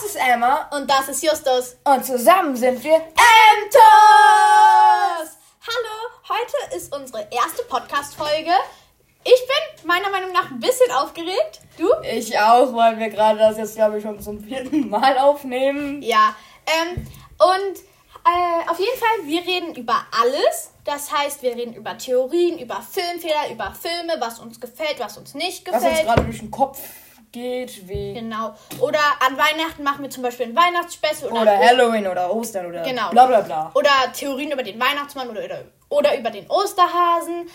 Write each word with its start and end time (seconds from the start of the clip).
Das 0.00 0.14
ist 0.14 0.16
Emma. 0.16 0.70
Und 0.76 0.88
das 0.88 1.08
ist 1.08 1.24
Justus. 1.24 1.76
Und 1.82 2.06
zusammen 2.06 2.54
sind 2.54 2.84
wir 2.84 2.94
Emtos! 2.94 3.80
Hallo, 5.66 5.96
heute 6.28 6.76
ist 6.76 6.94
unsere 6.94 7.26
erste 7.32 7.64
Podcast-Folge. 7.64 8.52
Ich 9.24 9.32
bin 9.34 9.88
meiner 9.88 10.08
Meinung 10.10 10.30
nach 10.30 10.52
ein 10.52 10.60
bisschen 10.60 10.88
aufgeregt. 10.92 11.62
Du? 11.76 11.90
Ich 12.04 12.38
auch, 12.38 12.72
weil 12.74 12.96
wir 13.00 13.08
gerade 13.08 13.40
das 13.40 13.58
jetzt, 13.58 13.74
glaube 13.74 13.98
ich, 13.98 14.04
schon 14.04 14.20
zum 14.20 14.38
vierten 14.38 14.88
Mal 14.88 15.18
aufnehmen. 15.18 16.00
Ja. 16.00 16.36
Ähm, 16.66 17.04
und 17.36 17.78
äh, 18.24 18.70
auf 18.70 18.78
jeden 18.78 18.98
Fall, 19.00 19.26
wir 19.26 19.40
reden 19.44 19.74
über 19.74 20.06
alles. 20.22 20.70
Das 20.84 21.10
heißt, 21.10 21.42
wir 21.42 21.56
reden 21.56 21.74
über 21.74 21.98
Theorien, 21.98 22.60
über 22.60 22.80
Filmfehler, 22.88 23.50
über 23.50 23.74
Filme, 23.74 24.14
was 24.20 24.38
uns 24.38 24.60
gefällt, 24.60 25.00
was 25.00 25.18
uns 25.18 25.34
nicht 25.34 25.66
Was 25.66 25.74
uns 25.74 25.82
gefällt. 25.82 26.06
gerade 26.06 26.22
durch 26.22 26.38
den 26.38 26.52
Kopf 26.52 26.78
geht, 27.32 27.88
wie. 27.88 28.14
Genau. 28.14 28.54
Oder 28.80 28.98
an 29.26 29.36
Weihnachten 29.36 29.82
machen 29.82 30.02
wir 30.02 30.10
zum 30.10 30.22
Beispiel 30.22 30.46
ein 30.46 30.56
Weihnachtsspecial. 30.56 31.30
Oder 31.30 31.52
an 31.52 31.58
Halloween 31.58 32.06
oder 32.06 32.32
Ostern 32.34 32.66
oder 32.66 32.82
Genau. 32.82 33.10
bla 33.10 33.26
bla 33.26 33.40
bla. 33.40 33.70
Oder 33.74 33.90
Theorien 34.12 34.52
über 34.52 34.62
den 34.62 34.80
Weihnachtsmann 34.80 35.28
oder, 35.30 35.44
oder, 35.44 35.64
oder 35.88 36.18
über 36.18 36.30
den 36.30 36.48
Osterhasen. 36.48 37.48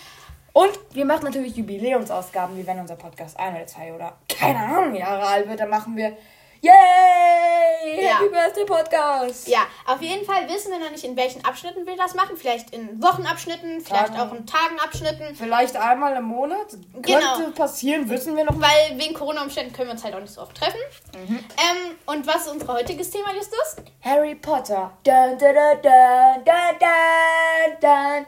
Und 0.53 0.71
wir 0.91 1.05
machen 1.05 1.25
natürlich 1.25 1.55
Jubiläumsausgaben, 1.55 2.55
wie 2.57 2.67
wenn 2.67 2.79
unser 2.79 2.95
Podcast 2.95 3.39
ein 3.39 3.55
oder 3.55 3.65
zwei 3.65 3.91
oder 3.93 4.17
keine 4.29 4.59
Ahnung 4.59 4.95
Jahre 4.95 5.25
alt 5.25 5.49
wird, 5.49 5.59
dann 5.59 5.69
machen 5.69 5.97
wir 5.97 6.15
Yay! 6.63 8.01
Ja. 8.05 8.19
Happy 8.19 8.29
Birthday 8.29 8.63
Podcast! 8.63 9.49
Ja, 9.49 9.63
auf 9.85 10.01
jeden 10.01 10.23
Fall 10.23 10.47
wissen 10.47 10.71
wir 10.71 10.79
noch 10.79 10.91
nicht, 10.91 11.03
in 11.03 11.13
welchen 11.17 11.43
Abschnitten 11.43 11.85
wir 11.85 11.97
das 11.97 12.13
machen. 12.15 12.37
Vielleicht 12.37 12.69
in 12.71 13.03
Wochenabschnitten, 13.03 13.81
vielleicht 13.81 14.15
Tagen. 14.15 14.19
auch 14.31 14.33
in 14.33 14.45
Tagenabschnitten. 14.45 15.35
Vielleicht 15.35 15.75
einmal 15.75 16.15
im 16.15 16.23
Monat. 16.23 16.77
Genau. 17.01 17.35
Könnte 17.35 17.51
passieren, 17.51 18.09
wissen 18.09 18.37
wir 18.37 18.45
noch 18.45 18.55
nicht. 18.55 18.61
Weil 18.65 18.97
wegen 18.97 19.13
Corona-Umständen 19.13 19.73
können 19.73 19.89
wir 19.89 19.93
uns 19.93 20.05
halt 20.05 20.15
auch 20.15 20.21
nicht 20.21 20.31
so 20.33 20.39
oft 20.41 20.55
treffen. 20.55 20.79
Mhm. 21.27 21.35
Ähm, 21.39 21.95
und 22.05 22.25
was 22.25 22.45
ist 22.45 22.51
unser 22.53 22.73
heutiges 22.75 23.09
Thema, 23.09 23.33
Justus? 23.35 23.75
Harry 24.01 24.35
Potter. 24.35 24.89
Dun, 25.03 25.37
dun, 25.37 25.39
dun, 25.39 25.81
dun, 25.83 26.43
dun, 26.79 27.77
dun. 27.81 28.25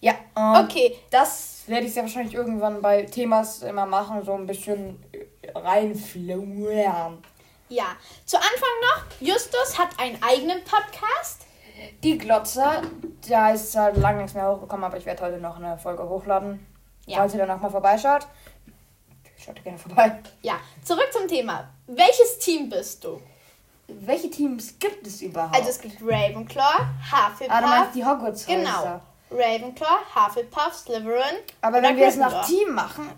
Ja, 0.00 0.14
und 0.34 0.64
Okay. 0.64 0.98
das 1.10 1.64
werde 1.66 1.84
ich 1.86 1.92
sehr 1.92 2.02
wahrscheinlich 2.02 2.34
irgendwann 2.34 2.80
bei 2.80 3.02
Themas 3.02 3.62
immer 3.62 3.84
machen, 3.84 4.24
so 4.24 4.32
ein 4.32 4.46
bisschen 4.46 4.98
reinfluern. 5.54 7.22
Ja, 7.72 7.96
zu 8.26 8.36
Anfang 8.36 8.50
noch, 8.82 9.04
Justus 9.26 9.78
hat 9.78 9.98
einen 9.98 10.22
eigenen 10.22 10.62
Podcast. 10.62 11.46
Die 12.02 12.18
Glotzer, 12.18 12.82
da 13.26 13.50
ist 13.52 13.74
halt 13.74 13.96
lange 13.96 14.18
nichts 14.18 14.34
mehr 14.34 14.46
hochgekommen, 14.46 14.84
aber 14.84 14.98
ich 14.98 15.06
werde 15.06 15.22
heute 15.24 15.38
noch 15.38 15.56
eine 15.56 15.78
Folge 15.78 16.06
hochladen. 16.06 16.66
Ja. 17.06 17.16
Falls 17.16 17.32
ihr 17.32 17.38
dann 17.38 17.50
auch 17.50 17.60
mal 17.62 17.70
vorbeischaut. 17.70 18.26
Schaut 19.42 19.62
gerne 19.64 19.78
vorbei. 19.78 20.20
Ja, 20.42 20.60
zurück 20.84 21.08
zum 21.12 21.26
Thema. 21.26 21.66
Welches 21.86 22.38
Team 22.40 22.68
bist 22.68 23.02
du? 23.04 23.22
Welche 23.88 24.30
Teams 24.30 24.78
gibt 24.78 25.06
es 25.06 25.22
überhaupt? 25.22 25.56
Also 25.56 25.70
es 25.70 25.80
gibt 25.80 25.96
Ravenclaw, 26.02 26.78
Hufflepuff. 27.10 27.56
ah, 27.56 27.60
du 27.62 27.66
meinst 27.68 27.94
die 27.94 28.04
Hogwarts 28.04 28.46
Genau. 28.46 29.00
Ravenclaw, 29.30 29.98
Hufflepuff, 30.14 30.74
Slytherin. 30.74 31.38
Aber 31.62 31.80
wenn 31.82 31.96
wir 31.96 32.06
es 32.06 32.16
nach. 32.16 32.46
Team 32.46 32.74
machen, 32.74 33.10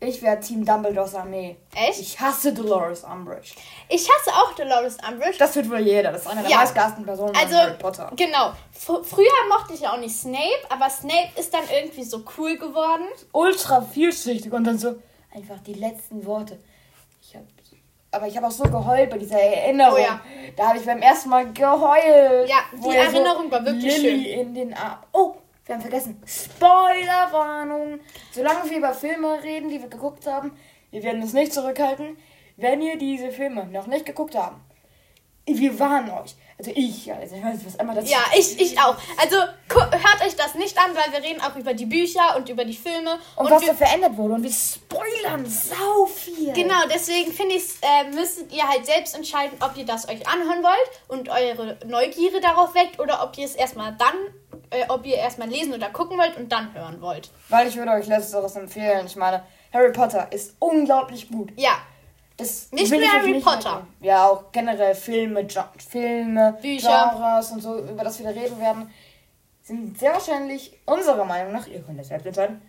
ich 0.00 0.20
wäre 0.22 0.38
Team 0.40 0.64
Dumbledores 0.64 1.14
Armee. 1.14 1.56
Echt? 1.74 2.00
Ich 2.00 2.20
hasse 2.20 2.52
Dolores 2.52 3.04
Umbridge. 3.04 3.54
Ich 3.88 4.08
hasse 4.08 4.30
auch 4.32 4.52
Dolores 4.54 4.98
Umbridge. 5.08 5.38
Das 5.38 5.56
wird 5.56 5.70
wohl 5.70 5.78
jeder. 5.78 6.12
Das 6.12 6.22
ist 6.22 6.26
eine 6.28 6.42
der 6.42 6.50
Ja. 6.50 6.56
meistgehassten 6.58 7.04
Personen 7.04 7.34
Also, 7.34 7.48
von 7.48 7.56
Harry 7.58 7.78
Potter. 7.78 8.12
genau. 8.16 8.52
Fr 8.72 9.02
früher 9.02 9.26
mochte 9.48 9.72
ich 9.74 9.80
ja 9.80 9.92
auch 9.94 9.98
nicht 9.98 10.14
Snape, 10.14 10.60
aber 10.68 10.90
Snape 10.90 11.30
ist 11.36 11.54
dann 11.54 11.64
irgendwie 11.72 12.04
so 12.04 12.22
cool 12.36 12.58
geworden. 12.58 13.04
Ultra 13.32 13.80
vielschichtig 13.80 14.52
und 14.52 14.64
dann 14.64 14.78
so 14.78 14.96
einfach 15.34 15.58
die 15.66 15.74
letzten 15.74 16.24
Worte. 16.26 16.58
Ich 17.22 17.34
hab, 17.34 17.42
aber 18.10 18.26
ich 18.28 18.36
habe 18.36 18.46
auch 18.46 18.50
so 18.52 18.64
geheult 18.64 19.10
bei 19.10 19.18
dieser 19.18 19.40
Erinnerung. 19.40 19.94
Oh 19.94 19.98
ja. 20.02 20.20
Da 20.56 20.68
habe 20.68 20.78
ich 20.78 20.84
beim 20.84 21.00
ersten 21.00 21.30
Mal 21.30 21.52
geheult. 21.52 22.48
Ja, 22.48 22.56
die 22.72 22.94
er 22.94 23.04
Erinnerung 23.06 23.50
war 23.50 23.64
wirklich 23.64 23.96
Lilly 23.98 24.32
in 24.34 24.54
den 24.54 24.74
Arm. 24.74 24.98
Oh, 25.12 25.34
wir 25.66 25.74
haben 25.74 25.82
vergessen. 25.82 26.22
Spoilerwarnung. 26.26 28.00
Solange 28.32 28.68
wir 28.68 28.78
über 28.78 28.92
Filme 28.92 29.42
reden, 29.42 29.68
die 29.68 29.80
wir 29.80 29.88
geguckt 29.88 30.26
haben, 30.26 30.56
wir 30.90 31.02
werden 31.02 31.22
uns 31.22 31.32
nicht 31.32 31.52
zurückhalten. 31.52 32.16
Wenn 32.56 32.82
ihr 32.82 32.98
diese 32.98 33.30
Filme 33.30 33.66
noch 33.66 33.86
nicht 33.86 34.06
geguckt 34.06 34.36
habt, 34.36 34.56
wir 35.46 35.78
warnen 35.78 36.10
euch. 36.10 36.34
Also 36.56 36.70
ich, 36.74 37.12
also 37.12 37.34
ich 37.34 37.42
weiß 37.42 37.54
nicht, 37.54 37.66
was 37.66 37.74
immer 37.74 37.94
das 37.94 38.08
Ja, 38.08 38.18
ich, 38.36 38.60
ich 38.60 38.78
auch. 38.78 38.96
Also 39.18 39.36
hört 39.36 40.24
euch 40.24 40.36
das 40.36 40.54
nicht 40.54 40.78
an, 40.78 40.94
weil 40.94 41.12
wir 41.12 41.28
reden 41.28 41.40
auch 41.40 41.56
über 41.56 41.74
die 41.74 41.84
Bücher 41.84 42.36
und 42.36 42.48
über 42.48 42.64
die 42.64 42.74
Filme. 42.74 43.18
Und, 43.36 43.50
was 43.50 43.62
wir, 43.62 43.68
da 43.68 43.74
verändert 43.74 44.16
wurde. 44.16 44.34
Und 44.34 44.44
wir 44.44 44.52
spoilern 44.52 45.44
sau 45.44 46.06
viel. 46.06 46.52
Genau, 46.52 46.86
deswegen 46.92 47.32
finde 47.32 47.56
ich, 47.56 47.64
äh, 47.82 48.04
müsstet 48.14 48.52
ihr 48.52 48.66
halt 48.66 48.86
selbst 48.86 49.16
entscheiden, 49.16 49.58
ob 49.60 49.76
ihr 49.76 49.84
das 49.84 50.08
euch 50.08 50.26
anhören 50.28 50.62
wollt 50.62 50.90
und 51.08 51.28
eure 51.28 51.78
Neugierde 51.86 52.40
darauf 52.40 52.74
weckt 52.74 53.00
oder 53.00 53.22
ob 53.24 53.36
ihr 53.36 53.44
es 53.44 53.56
erstmal 53.56 53.94
dann, 53.96 54.14
äh, 54.74 54.84
ob 54.88 55.06
ihr 55.06 55.16
erstmal 55.16 55.48
lesen 55.48 55.72
oder 55.74 55.90
gucken 55.90 56.18
wollt 56.18 56.36
und 56.36 56.50
dann 56.50 56.74
hören 56.74 57.00
wollt. 57.00 57.30
Weil 57.48 57.68
ich 57.68 57.76
würde 57.76 57.92
euch 57.92 58.06
letzteres 58.06 58.56
empfehlen. 58.56 59.06
Ich 59.06 59.16
meine, 59.16 59.42
Harry 59.72 59.92
Potter 59.92 60.30
ist 60.32 60.54
unglaublich 60.58 61.30
gut. 61.30 61.52
Ja, 61.56 61.78
Das 62.36 62.70
Nicht 62.72 62.90
nur 62.92 63.00
Harry 63.00 63.32
nicht 63.32 63.44
Potter. 63.46 63.76
weggeben. 63.76 63.94
Ja, 64.00 64.26
auch 64.28 64.50
generell 64.52 64.94
Filme, 64.94 65.44
Gen 65.44 65.62
Filme, 65.88 66.58
Bücher. 66.60 67.12
Genres 67.14 67.50
und 67.52 67.60
so, 67.62 67.78
über 67.78 68.02
das 68.04 68.18
wir 68.18 68.26
da 68.26 68.32
reden 68.32 68.58
werden, 68.60 68.90
sind 69.62 69.98
sehr 69.98 70.12
wahrscheinlich 70.12 70.78
unserer 70.84 71.24
Meinung 71.24 71.52
nach, 71.52 71.66
ihr 71.68 71.80
könnt 71.82 72.00
es 72.00 72.08
selbst 72.08 72.26
entscheiden, 72.26 72.60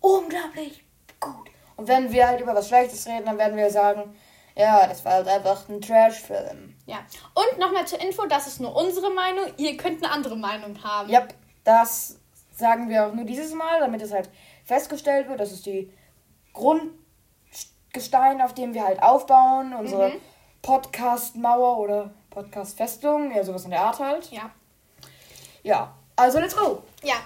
unglaublich 0.00 0.84
gut. 1.20 1.48
Und 1.76 1.88
wenn 1.88 2.12
wir 2.12 2.28
halt 2.28 2.40
über 2.40 2.54
was 2.54 2.68
Schlechtes 2.68 3.06
reden, 3.06 3.24
dann 3.26 3.38
werden 3.38 3.56
wir 3.56 3.70
sagen, 3.70 4.14
ja, 4.58 4.86
das 4.86 5.04
war 5.04 5.12
halt 5.14 5.28
einfach 5.28 5.68
ein 5.68 5.80
Trash-Film. 5.80 6.74
ja. 6.86 6.98
Und 7.34 7.58
nochmal 7.58 7.86
zur 7.86 8.00
Info, 8.00 8.26
das 8.26 8.46
ist 8.46 8.60
nur 8.60 8.74
unsere 8.76 9.10
Meinung. 9.10 9.44
Ihr 9.56 9.76
könnt 9.76 10.02
eine 10.04 10.12
andere 10.12 10.36
Meinung 10.36 10.76
haben. 10.82 11.08
Ja, 11.08 11.26
das 11.64 12.16
sagen 12.54 12.88
wir 12.88 13.06
auch 13.06 13.12
nur 13.14 13.24
dieses 13.24 13.54
Mal, 13.54 13.80
damit 13.80 14.02
es 14.02 14.12
halt 14.12 14.28
festgestellt 14.64 15.28
wird. 15.28 15.38
Das 15.40 15.52
ist 15.52 15.64
die 15.64 15.92
Grundgestein, 17.92 18.40
auf 18.42 18.54
dem 18.54 18.74
wir 18.74 18.84
halt 18.84 19.02
aufbauen. 19.02 19.74
Unsere 19.74 20.10
Mhm. 20.10 20.20
Podcast-Mauer 20.62 21.78
oder 21.78 22.10
Podcast-Festung. 22.30 23.34
Ja, 23.34 23.44
sowas 23.44 23.64
in 23.64 23.70
der 23.70 23.80
Art 23.82 23.98
halt. 23.98 24.30
Ja. 24.30 24.50
Ja, 25.62 25.94
also 26.16 26.38
let's 26.40 26.56
go. 26.56 26.82
Ja, 27.02 27.16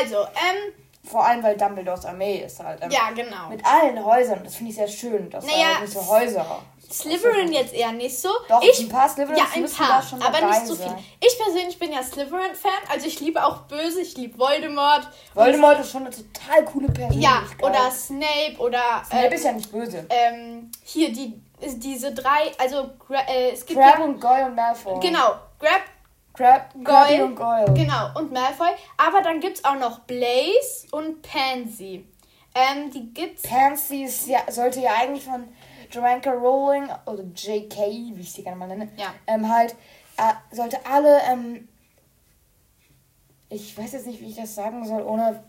also, 0.00 0.16
ähm, 0.22 0.72
Vor 1.04 1.24
allem, 1.24 1.42
weil 1.42 1.56
Dumbledores 1.56 2.04
Armee 2.04 2.38
ist 2.38 2.60
halt. 2.60 2.80
Ähm, 2.82 2.90
ja, 2.90 3.10
genau. 3.14 3.48
Mit 3.48 3.64
allen 3.66 4.04
Häusern. 4.04 4.40
Das 4.44 4.54
finde 4.54 4.70
ich 4.70 4.76
sehr 4.76 4.86
schön. 4.88 5.28
Das 5.30 5.44
Naja, 5.44 5.80
nicht 5.80 5.92
so 5.92 6.06
Häuser. 6.06 6.62
Slytherin 6.92 7.52
jetzt 7.52 7.72
eher 7.72 7.92
nicht 7.92 8.18
so. 8.18 8.28
Doch, 8.48 8.62
ich, 8.62 8.80
ein 8.80 8.88
paar 8.88 9.08
Slytherins 9.08 9.38
Ja, 9.38 9.46
ein 9.54 9.64
paar, 9.88 10.00
da 10.00 10.06
schon 10.06 10.22
aber 10.22 10.46
nicht 10.46 10.66
so 10.66 10.74
viel. 10.76 10.84
sein. 10.86 11.04
Ich 11.20 11.38
persönlich 11.38 11.78
bin 11.78 11.92
ja 11.92 12.02
Slytherin-Fan, 12.02 12.70
also 12.92 13.06
ich 13.06 13.18
liebe 13.20 13.44
auch 13.44 13.62
Böse, 13.62 14.00
ich 14.02 14.16
liebe 14.16 14.38
Voldemort. 14.38 15.08
Voldemort 15.34 15.80
ist 15.80 15.90
schon 15.92 16.06
eine 16.06 16.10
total 16.14 16.64
coole 16.66 16.86
Ja, 16.88 16.92
Persönlichkeit. 16.92 17.62
oder 17.62 17.90
Snape 17.90 18.56
oder 18.58 19.02
Snape 19.06 19.26
ähm, 19.26 19.32
ist 19.32 19.44
ja 19.44 19.52
nicht 19.52 19.72
böse. 19.72 20.06
ähm, 20.10 20.70
hier 20.84 21.12
die 21.12 21.40
diese 21.64 22.12
drei, 22.12 22.50
also 22.58 22.90
äh, 23.10 23.50
es 23.52 23.64
gibt 23.64 23.78
Crab 23.80 23.98
ja, 24.00 24.04
und 24.04 24.20
Goyle 24.20 24.46
und 24.46 24.56
Malfoy. 24.56 24.98
genau, 24.98 25.36
Grab, 25.60 25.82
Crab, 26.34 26.74
Goyle. 26.82 27.24
und 27.24 27.36
Goyle. 27.36 27.72
genau, 27.74 28.10
und 28.18 28.32
Malfoy. 28.32 28.70
Aber 28.96 29.22
dann 29.22 29.38
gibt 29.38 29.58
es 29.58 29.64
auch 29.64 29.76
noch 29.76 30.00
Blaze 30.00 30.88
und 30.90 31.22
Pansy. 31.22 32.04
Ähm, 32.54 32.90
die 32.90 33.14
gibt's. 33.14 33.42
Pansy 33.42 34.02
ist 34.02 34.26
ja, 34.26 34.40
sollte 34.50 34.80
ja 34.80 34.90
eigentlich 35.00 35.24
von 35.24 35.48
Joanna 35.92 36.30
Rowling 36.32 36.88
oder 37.06 37.22
JK, 37.34 37.76
wie 38.16 38.20
ich 38.20 38.32
sie 38.32 38.42
gerne 38.42 38.56
mal 38.56 38.66
nenne, 38.68 38.88
Ja. 38.96 39.14
ähm, 39.26 39.48
halt, 39.48 39.74
äh, 40.16 40.32
sollte 40.54 40.84
alle, 40.86 41.20
ähm, 41.30 41.68
ich 43.48 43.76
weiß 43.76 43.92
jetzt 43.92 44.06
nicht, 44.06 44.20
wie 44.20 44.30
ich 44.30 44.36
das 44.36 44.54
sagen 44.54 44.84
soll, 44.86 45.02
ohne 45.02 45.42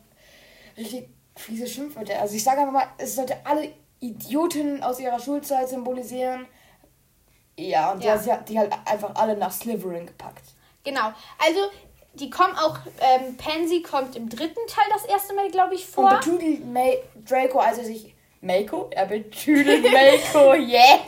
richtig 0.78 1.10
fiese 1.36 1.68
Schimpfwörter. 1.68 2.20
Also 2.20 2.36
ich 2.36 2.44
sage 2.44 2.60
einfach 2.62 2.74
mal, 2.74 2.88
es 2.98 3.16
sollte 3.16 3.38
alle 3.46 3.72
Idioten 4.00 4.84
aus 4.84 5.00
ihrer 5.00 5.20
Schulzeit 5.20 5.70
symbolisieren. 5.70 6.46
Ja, 7.58 7.92
und 7.92 8.04
Ja. 8.04 8.20
hat 8.20 8.50
die 8.50 8.58
halt 8.60 8.74
einfach 8.86 9.16
alle 9.16 9.38
nach 9.38 9.52
Slytherin 9.52 10.06
gepackt. 10.08 10.44
Genau. 10.84 11.14
Also, 11.40 11.60
die 12.16 12.30
kommen 12.30 12.56
auch, 12.58 12.78
ähm, 13.00 13.38
Pansy 13.38 13.82
kommt 13.82 14.16
im 14.16 14.28
dritten 14.28 14.60
Teil 14.68 14.86
das 14.92 15.06
erste 15.06 15.34
Mal, 15.34 15.50
glaube 15.50 15.76
ich, 15.76 15.86
vor. 15.88 16.10
Und 16.10 16.20
betüdelt 16.20 16.66
May 16.66 17.00
Draco, 17.28 17.60
als 17.60 17.78
er 17.78 17.86
sich. 17.86 18.13
Mako? 18.44 18.90
Er 18.92 19.06
betüdelt 19.06 19.84
Mako, 19.84 20.54
yeah! 20.54 21.00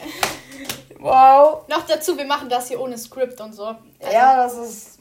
Wow! 1.00 1.68
Noch 1.68 1.86
dazu, 1.86 2.18
wir 2.18 2.26
machen 2.26 2.50
das 2.50 2.70
hier 2.70 2.80
ohne 2.80 2.98
Skript 2.98 3.40
und 3.42 3.54
so. 3.54 3.66
Also, 3.66 3.78
ja, 4.12 4.36
das 4.38 4.54
ist. 4.58 5.00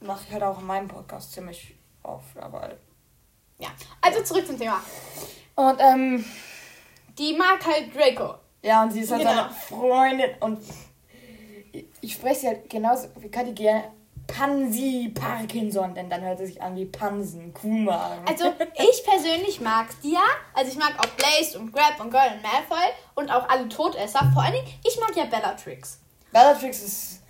Mache 0.00 0.24
ich 0.26 0.32
halt 0.32 0.42
auch 0.42 0.58
in 0.60 0.66
meinem 0.66 0.88
Podcast 0.88 1.32
ziemlich 1.32 1.74
oft, 2.02 2.36
aber. 2.38 2.70
ja. 3.58 3.68
Also 4.00 4.22
zurück 4.22 4.46
zum 4.46 4.58
Thema. 4.58 4.80
Und, 5.54 5.78
ähm. 5.80 6.24
Die 7.18 7.32
mag 7.34 7.64
halt 7.64 7.94
Draco. 7.94 8.34
Ja, 8.62 8.82
und 8.82 8.90
sie 8.92 9.00
ist 9.00 9.10
halt 9.10 9.22
Genau. 9.22 9.34
seine 9.34 9.50
Freundin 9.54 10.30
und. 10.40 10.58
Ich, 12.00 12.14
spreche 12.14 12.40
sie 12.40 12.46
halt 12.48 12.70
genauso. 12.70 13.08
Wie 13.16 13.30
kann 13.30 13.46
die 13.46 13.54
gerne. 13.54 13.92
Pansy 14.26 15.12
Parkinson, 15.14 15.94
denn 15.94 16.10
dann 16.10 16.22
hört 16.22 16.40
es 16.40 16.48
sich 16.48 16.62
an 16.62 16.76
wie 16.76 16.84
Pansen, 16.84 17.54
Kuma. 17.54 18.18
Also, 18.26 18.52
ich 18.74 19.04
persönlich 19.04 19.60
mag 19.60 19.88
die 20.02 20.12
ja. 20.12 20.24
Also, 20.54 20.72
ich 20.72 20.78
mag 20.78 20.94
auch 20.98 21.08
Blaze 21.10 21.58
und 21.58 21.72
Grab 21.72 22.00
und 22.00 22.10
Girl 22.10 22.32
und 22.34 22.42
Malfoy 22.42 22.92
und 23.14 23.30
auch 23.30 23.48
alle 23.48 23.68
Todesser. 23.68 24.30
Vor 24.32 24.42
allen 24.42 24.54
Dingen, 24.54 24.66
ich 24.84 24.98
mag 24.98 25.14
ja 25.16 25.24
Bellatrix. 25.24 26.00
Bellatrix 26.32 26.82
ist 26.82 27.22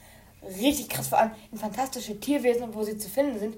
richtig 0.61 0.89
krass, 0.89 1.09
vor 1.09 1.19
allem 1.19 1.33
in 1.53 1.59
fantastische 1.59 2.19
Tierwesen, 2.19 2.75
wo 2.75 2.83
sie 2.83 2.97
zu 2.97 3.09
finden 3.09 3.39
sind. 3.39 3.57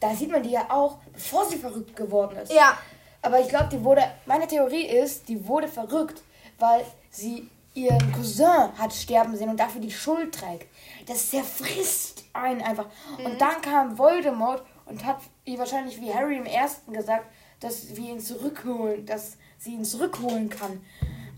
Da 0.00 0.14
sieht 0.14 0.30
man 0.30 0.42
die 0.42 0.50
ja 0.50 0.66
auch, 0.70 0.98
bevor 1.12 1.44
sie 1.44 1.56
verrückt 1.56 1.94
geworden 1.94 2.36
ist. 2.36 2.52
Ja. 2.52 2.76
Aber 3.22 3.38
ich 3.40 3.48
glaube, 3.48 3.68
die 3.70 3.84
wurde, 3.84 4.02
meine 4.26 4.48
Theorie 4.48 4.84
ist, 4.86 5.28
die 5.28 5.46
wurde 5.46 5.68
verrückt, 5.68 6.22
weil 6.58 6.84
sie 7.10 7.48
ihren 7.74 8.12
Cousin 8.12 8.76
hat 8.76 8.92
sterben 8.92 9.36
sehen 9.36 9.48
und 9.48 9.58
dafür 9.58 9.80
die 9.80 9.90
Schuld 9.90 10.34
trägt. 10.34 10.66
Das 11.06 11.30
zerfrisst 11.30 12.24
einen 12.32 12.62
einfach. 12.62 12.86
Und 13.24 13.40
dann 13.40 13.60
kam 13.62 13.98
Voldemort 13.98 14.62
und 14.86 15.04
hat 15.04 15.20
ihr 15.44 15.58
wahrscheinlich 15.58 16.00
wie 16.00 16.12
Harry 16.12 16.36
im 16.36 16.46
ersten 16.46 16.92
gesagt, 16.92 17.26
dass 17.60 17.96
wir 17.96 18.10
ihn 18.10 18.20
zurückholen, 18.20 19.06
dass 19.06 19.36
sie 19.58 19.74
ihn 19.74 19.84
zurückholen 19.84 20.48
kann. 20.48 20.84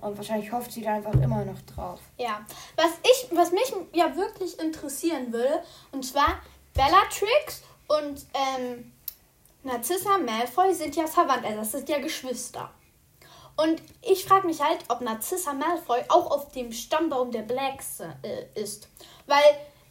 Und 0.00 0.16
wahrscheinlich 0.16 0.52
hofft 0.52 0.72
sie 0.72 0.82
da 0.82 0.94
einfach 0.94 1.14
immer 1.14 1.44
noch 1.44 1.60
drauf. 1.62 2.00
Ja. 2.18 2.44
Was 2.76 2.90
ich, 3.02 3.36
was 3.36 3.52
mich 3.52 3.72
ja 3.92 4.14
wirklich 4.16 4.58
interessieren 4.58 5.32
würde, 5.32 5.62
und 5.92 6.04
zwar 6.04 6.40
Bellatrix 6.74 7.62
und 7.88 8.26
ähm, 8.34 8.92
Narcissa 9.62 10.18
Malfoy 10.18 10.74
sind 10.74 10.94
ja 10.96 11.06
verwandt, 11.06 11.46
also 11.46 11.58
das 11.58 11.72
sind 11.72 11.88
ja 11.88 11.98
Geschwister. 11.98 12.70
Und 13.56 13.80
ich 14.02 14.24
frage 14.24 14.46
mich 14.46 14.60
halt, 14.60 14.78
ob 14.88 15.00
Narcissa 15.00 15.52
Malfoy 15.52 16.00
auch 16.08 16.30
auf 16.30 16.50
dem 16.52 16.72
Stammbaum 16.72 17.30
der 17.30 17.42
Blacks 17.42 18.00
äh, 18.00 18.60
ist. 18.60 18.88
Weil 19.26 19.42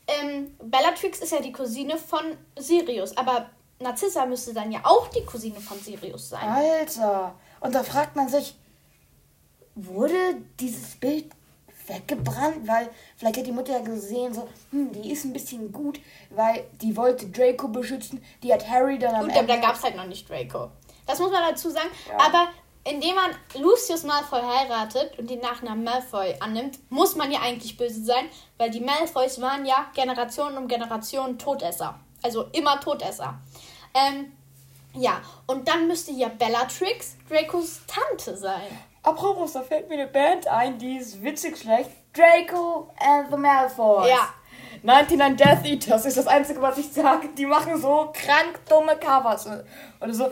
ähm, 0.08 0.56
Bellatrix 0.62 1.20
ist 1.20 1.32
ja 1.32 1.42
die 1.42 1.52
Cousine 1.52 1.98
von 1.98 2.38
Sirius, 2.58 3.16
aber 3.16 3.50
Narcissa 3.80 4.26
müsste 4.26 4.54
dann 4.54 4.72
ja 4.72 4.82
auch 4.84 5.08
die 5.08 5.24
Cousine 5.24 5.60
von 5.60 5.80
Sirius 5.80 6.30
sein. 6.30 6.48
Alter! 6.48 7.36
Und 7.62 7.74
da 7.74 7.84
fragt 7.84 8.16
man 8.16 8.28
sich, 8.28 8.56
wurde 9.76 10.36
dieses 10.60 10.96
Bild 10.96 11.32
weggebrannt? 11.88 12.68
Weil 12.68 12.90
vielleicht 13.18 13.38
hat 13.38 13.46
die 13.46 13.52
Mutter 13.52 13.74
ja 13.74 13.80
gesehen, 13.80 14.34
so, 14.34 14.48
hm, 14.72 14.92
die 14.92 15.12
ist 15.12 15.26
ein 15.26 15.34
bisschen 15.34 15.72
gut, 15.72 16.00
weil 16.30 16.66
die 16.82 16.96
wollte 16.96 17.28
Draco 17.28 17.68
beschützen. 17.68 18.24
Die 18.42 18.54
hat 18.54 18.68
Harry 18.70 19.00
dann 19.00 19.16
am 19.16 19.26
Gut, 19.26 19.38
aber 19.38 19.48
da 19.48 19.54
Ende... 19.56 19.68
gab 19.68 19.76
es 19.76 19.84
halt 19.84 19.96
noch 19.96 20.06
nicht 20.06 20.30
Draco. 20.30 20.72
Das 21.06 21.20
muss 21.20 21.32
man 21.32 21.50
dazu 21.50 21.70
sagen. 21.70 21.90
Ja. 22.08 22.18
Aber 22.20 22.48
indem 22.84 23.16
man 23.16 23.32
Lucius 23.56 24.04
Malfoy 24.04 24.42
heiratet 24.42 25.18
und 25.18 25.30
den 25.30 25.40
Nachnamen 25.40 25.84
Malfoy 25.84 26.36
annimmt, 26.40 26.80
muss 26.90 27.16
man 27.16 27.32
ja 27.32 27.40
eigentlich 27.42 27.78
böse 27.78 28.04
sein, 28.04 28.26
weil 28.58 28.72
die 28.72 28.82
Malfoys 28.82 29.40
waren 29.42 29.66
ja 29.66 29.88
Generationen 29.94 30.58
um 30.58 30.68
Generationen 30.68 31.38
Todesser. 31.38 32.00
Also 32.22 32.46
immer 32.52 32.80
Todesser. 32.80 33.40
Ähm, 33.94 34.34
ja, 34.94 35.22
und 35.48 35.68
dann 35.68 35.88
müsste 35.88 36.12
ja 36.12 36.28
Bellatrix 36.30 37.16
Dracos 37.30 37.82
Tante 37.88 38.38
sein. 38.38 38.68
Apropos, 39.02 39.54
da 39.54 39.62
fällt 39.62 39.90
mir 39.90 39.96
eine 39.96 40.08
Band 40.08 40.48
ein, 40.48 40.78
die 40.78 40.98
ist 40.98 41.22
witzig 41.24 41.58
schlecht. 41.58 41.90
Draco 42.14 42.90
and 43.00 43.30
the 43.32 43.38
Malfoys. 43.38 44.10
Ja. 44.10 44.34
99 44.84 45.38
Death 45.38 45.66
Eaters 45.66 46.06
ist 46.06 46.18
das 46.18 46.28
Einzige, 46.28 46.62
was 46.62 46.78
ich 46.78 46.92
sage. 46.92 47.30
Die 47.38 47.46
machen 47.46 47.80
so 47.82 48.12
krank 48.14 48.60
dumme 48.68 48.96
Covers. 48.98 49.48
Oder 50.00 50.14
so, 50.14 50.32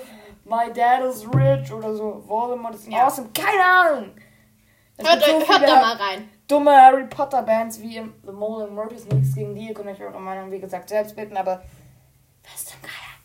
My 0.51 0.69
Dad 0.69 1.01
is 1.03 1.25
Rich 1.33 1.71
oder 1.71 1.95
so, 1.95 2.21
Voldemort 2.27 2.75
is 2.75 2.86
Ja. 2.88 3.06
awesome. 3.07 3.30
Keine 3.33 3.63
Ahnung. 3.63 4.12
Es 4.98 5.07
Hört, 5.07 5.24
so 5.24 5.38
euch- 5.38 5.48
hört 5.48 5.62
da 5.63 5.75
mal 5.81 5.95
rein. 5.95 6.30
Dumme 6.48 6.71
Harry 6.75 7.06
Potter 7.07 7.42
Bands 7.44 7.80
wie 7.80 8.01
The 8.25 8.31
Mole 8.33 8.65
and 8.65 8.74
Mortis. 8.75 9.06
Nichts 9.06 9.33
gegen 9.33 9.56
die, 9.56 9.69
ihr 9.69 9.74
könnt 9.74 9.88
euch 9.88 10.01
eure 10.01 10.19
Meinung, 10.19 10.51
wie 10.51 10.59
gesagt, 10.59 10.89
selbst 10.89 11.15
bitten, 11.15 11.38
aber 11.38 11.63
was 12.44 12.65
zum 12.65 12.81
Geier? 12.81 13.15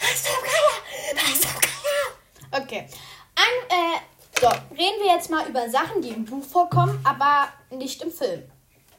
Was 0.00 0.22
zum 0.22 0.40
Geier? 0.44 1.16
Was 1.16 1.40
zum 1.40 1.60
Geier? 1.60 2.62
Okay. 2.62 2.86
Ein, 3.34 3.68
äh, 3.68 4.40
so, 4.40 4.46
reden 4.70 5.02
wir 5.02 5.12
jetzt 5.14 5.30
mal 5.30 5.44
über 5.48 5.68
Sachen, 5.68 6.00
die 6.00 6.10
im 6.10 6.24
Buch 6.24 6.44
vorkommen, 6.44 7.00
aber 7.04 7.48
nicht 7.76 8.00
im 8.02 8.12
Film. 8.12 8.48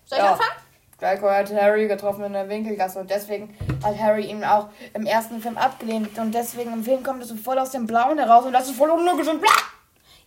Soll 0.03 0.17
ich 0.17 0.23
Ja. 0.25 0.33
anfangen? 0.33 0.57
Draco 0.99 1.29
hat 1.29 1.51
Harry 1.53 1.87
getroffen 1.87 2.23
in 2.23 2.33
der 2.33 2.47
Winkelgasse 2.47 2.99
und 2.99 3.09
deswegen 3.09 3.55
hat 3.83 3.97
Harry 3.97 4.25
ihn 4.25 4.43
auch 4.43 4.69
im 4.93 5.05
ersten 5.05 5.41
Film 5.41 5.57
abgelehnt 5.57 6.17
und 6.17 6.33
deswegen 6.33 6.73
im 6.73 6.83
Film 6.83 7.03
kommt 7.03 7.23
es 7.23 7.29
so 7.29 7.35
voll 7.35 7.57
aus 7.59 7.71
dem 7.71 7.87
Blauen 7.87 8.17
heraus 8.17 8.45
und 8.45 8.53
das 8.53 8.67
ist 8.67 8.77
voll 8.77 8.89
unlogisch 8.89 9.27
und 9.27 9.41
bla. 9.41 9.51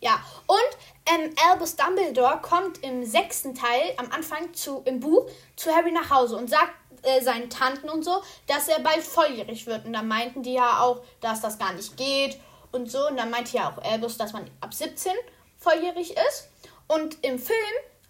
Ja, 0.00 0.20
und 0.46 0.58
ähm, 1.06 1.32
Albus 1.50 1.76
Dumbledore 1.76 2.38
kommt 2.42 2.82
im 2.82 3.04
sechsten 3.04 3.54
Teil 3.54 3.94
am 3.96 4.10
Anfang 4.10 4.52
zu, 4.52 4.82
im 4.84 5.00
Buch 5.00 5.26
zu 5.56 5.70
Harry 5.74 5.92
nach 5.92 6.10
Hause 6.10 6.36
und 6.36 6.50
sagt 6.50 6.72
äh, 7.02 7.20
seinen 7.22 7.48
Tanten 7.48 7.88
und 7.88 8.04
so, 8.04 8.22
dass 8.46 8.68
er 8.68 8.80
bald 8.80 9.02
volljährig 9.02 9.66
wird. 9.66 9.86
Und 9.86 9.92
dann 9.92 10.08
meinten 10.08 10.42
die 10.42 10.54
ja 10.54 10.80
auch, 10.80 11.02
dass 11.20 11.40
das 11.40 11.58
gar 11.58 11.72
nicht 11.72 11.96
geht 11.96 12.38
und 12.72 12.90
so. 12.90 13.06
Und 13.08 13.16
dann 13.16 13.30
meinte 13.30 13.56
ja 13.56 13.70
auch 13.70 13.82
Albus, 13.82 14.18
dass 14.18 14.32
man 14.32 14.50
ab 14.60 14.74
17 14.74 15.12
volljährig 15.58 16.16
ist. 16.16 16.50
Und 16.88 17.24
im 17.24 17.38
Film 17.38 17.56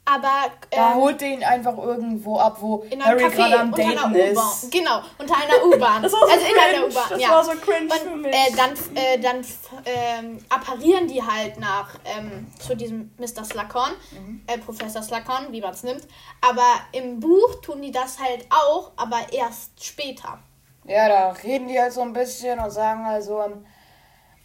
aber 0.08 0.52
Da 0.70 0.92
ähm, 0.92 0.94
holt 0.98 1.20
er 1.20 1.28
ihn 1.28 1.42
einfach 1.44 1.76
irgendwo 1.76 2.38
ab, 2.38 2.56
wo 2.60 2.84
Harry 3.00 3.18
gerade 3.24 3.36
Café 3.36 3.54
am 3.54 3.72
unter 3.72 3.82
einer 3.82 3.94
Daten 3.94 4.14
ist. 4.14 4.70
Genau, 4.72 5.00
unter 5.18 5.34
einer 5.36 5.66
U-Bahn. 5.66 6.02
Das 6.02 6.12
war 6.12 6.20
so 6.20 6.26
also 6.26 6.46
in 6.46 6.58
einer. 6.58 6.86
U-Bahn. 6.86 7.04
Das 7.10 7.20
ja. 7.20 7.30
war 7.30 7.44
so 7.44 7.50
cringe 7.50 7.92
Und, 7.92 7.98
für 8.00 8.16
mich. 8.16 8.32
Äh, 8.34 8.52
dann 8.56 8.70
äh, 8.94 9.18
dann 9.18 9.44
ähm, 9.84 10.44
apparieren 10.48 11.08
die 11.08 11.22
halt 11.22 11.58
nach 11.58 11.88
ähm, 12.04 12.46
zu 12.58 12.76
diesem 12.76 13.10
Mr. 13.18 13.44
Slughorn, 13.44 13.92
Mhm. 14.12 14.42
äh, 14.46 14.58
Professor 14.58 15.02
Slughorn, 15.02 15.48
wie 15.50 15.60
man 15.60 15.72
es 15.72 15.82
nimmt. 15.82 16.06
Aber 16.40 16.66
im 16.92 17.18
Buch 17.20 17.60
tun 17.60 17.82
die 17.82 17.90
das 17.90 18.18
halt 18.20 18.46
auch, 18.50 18.92
aber 18.96 19.18
erst 19.32 19.84
später. 19.84 20.38
Ja, 20.84 21.08
da 21.08 21.30
reden 21.42 21.66
die 21.66 21.80
halt 21.80 21.92
so 21.92 22.02
ein 22.02 22.12
bisschen 22.12 22.60
und 22.60 22.70
sagen 22.70 23.04
also, 23.04 23.42
ähm, 23.42 23.66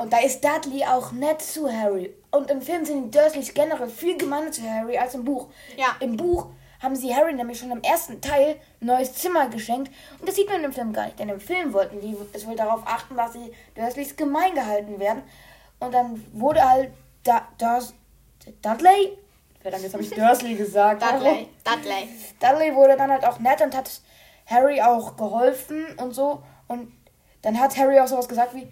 und 0.01 0.12
da 0.12 0.18
ist 0.18 0.44
Dudley 0.44 0.83
auch 0.83 1.12
nett 1.12 1.44
zu 1.44 1.71
Harry. 1.71 2.12
Und 2.31 2.50
im 2.50 2.59
Film 2.59 2.83
sind 2.83 3.06
die 3.06 3.18
Dursleys 3.19 3.53
generell 3.53 3.88
viel 3.88 4.18
gemeiner 4.18 4.51
zu 4.51 4.63
Harry 4.63 4.98
als 4.98 5.13
im 5.13 5.24
Buch. 5.24 5.50
Ja. 5.77 5.95
Im 6.00 6.18
Buch 6.18 6.48
haben 6.81 6.95
sie 6.95 7.15
Harry 7.15 7.33
nämlich 7.33 7.59
schon 7.59 7.69
im 7.69 7.83
ersten 7.83 8.19
Teil 8.19 8.56
ein 8.81 8.88
neues 8.88 9.13
Zimmer 9.13 9.48
geschenkt. 9.50 9.92
Und 10.19 10.27
das 10.27 10.36
sieht 10.36 10.50
man 10.50 10.63
im 10.63 10.74
Film 10.74 10.92
gar 10.92 11.06
nicht. 11.06 11.19
Denn 11.19 11.30
im 11.30 11.39
Film 11.39 11.71
wollten 11.71 12.01
die 12.01 12.18
es 12.33 12.48
wohl 12.48 12.56
darauf 12.56 12.81
achten, 12.86 13.15
dass 13.15 13.33
die 13.33 13.51
Dursleys 13.75 14.15
gemein 14.15 14.56
gehalten 14.56 15.00
werden. 15.00 15.21
Und 15.80 15.94
dann 15.94 16.25
wurde 16.33 16.68
halt 16.68 16.92
da, 17.24 17.47
Durs, 17.59 17.94
Dudley? 18.63 19.19
Verdammt, 19.59 19.83
jetzt 19.83 19.94
habe 19.94 20.04
ich 20.04 20.09
Dursley 20.09 20.56
gesagt. 20.56 21.04
Dudley, 21.04 21.47
Dudley. 21.63 22.09
Dudley 22.39 22.75
wurde 22.75 22.97
dann 22.97 23.12
halt 23.12 23.24
auch 23.24 23.38
nett 23.38 23.62
und 23.62 23.75
hat 23.77 24.01
Harry 24.47 24.81
auch 24.81 25.15
geholfen 25.15 25.86
und 25.97 26.15
so. 26.15 26.42
Und 26.68 26.92
dann 27.44 27.59
hat 27.59 27.77
Harry 27.77 28.00
auch 28.00 28.07
sowas 28.07 28.27
gesagt 28.27 28.56
wie: 28.56 28.68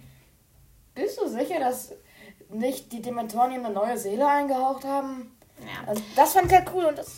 Bist 1.00 1.18
du 1.18 1.28
sicher, 1.28 1.58
dass 1.60 1.92
nicht 2.50 2.92
die 2.92 3.00
Dementoren 3.02 3.52
ihm 3.52 3.64
eine 3.64 3.74
neue 3.74 3.96
Seele 3.96 4.26
eingehaucht 4.26 4.84
haben? 4.84 5.36
Ja. 5.60 5.88
Also, 5.88 6.02
das 6.16 6.32
fand 6.32 6.46
ich 6.46 6.52
halt 6.58 6.68
cool 6.74 6.84
und 6.84 6.98
das 6.98 7.08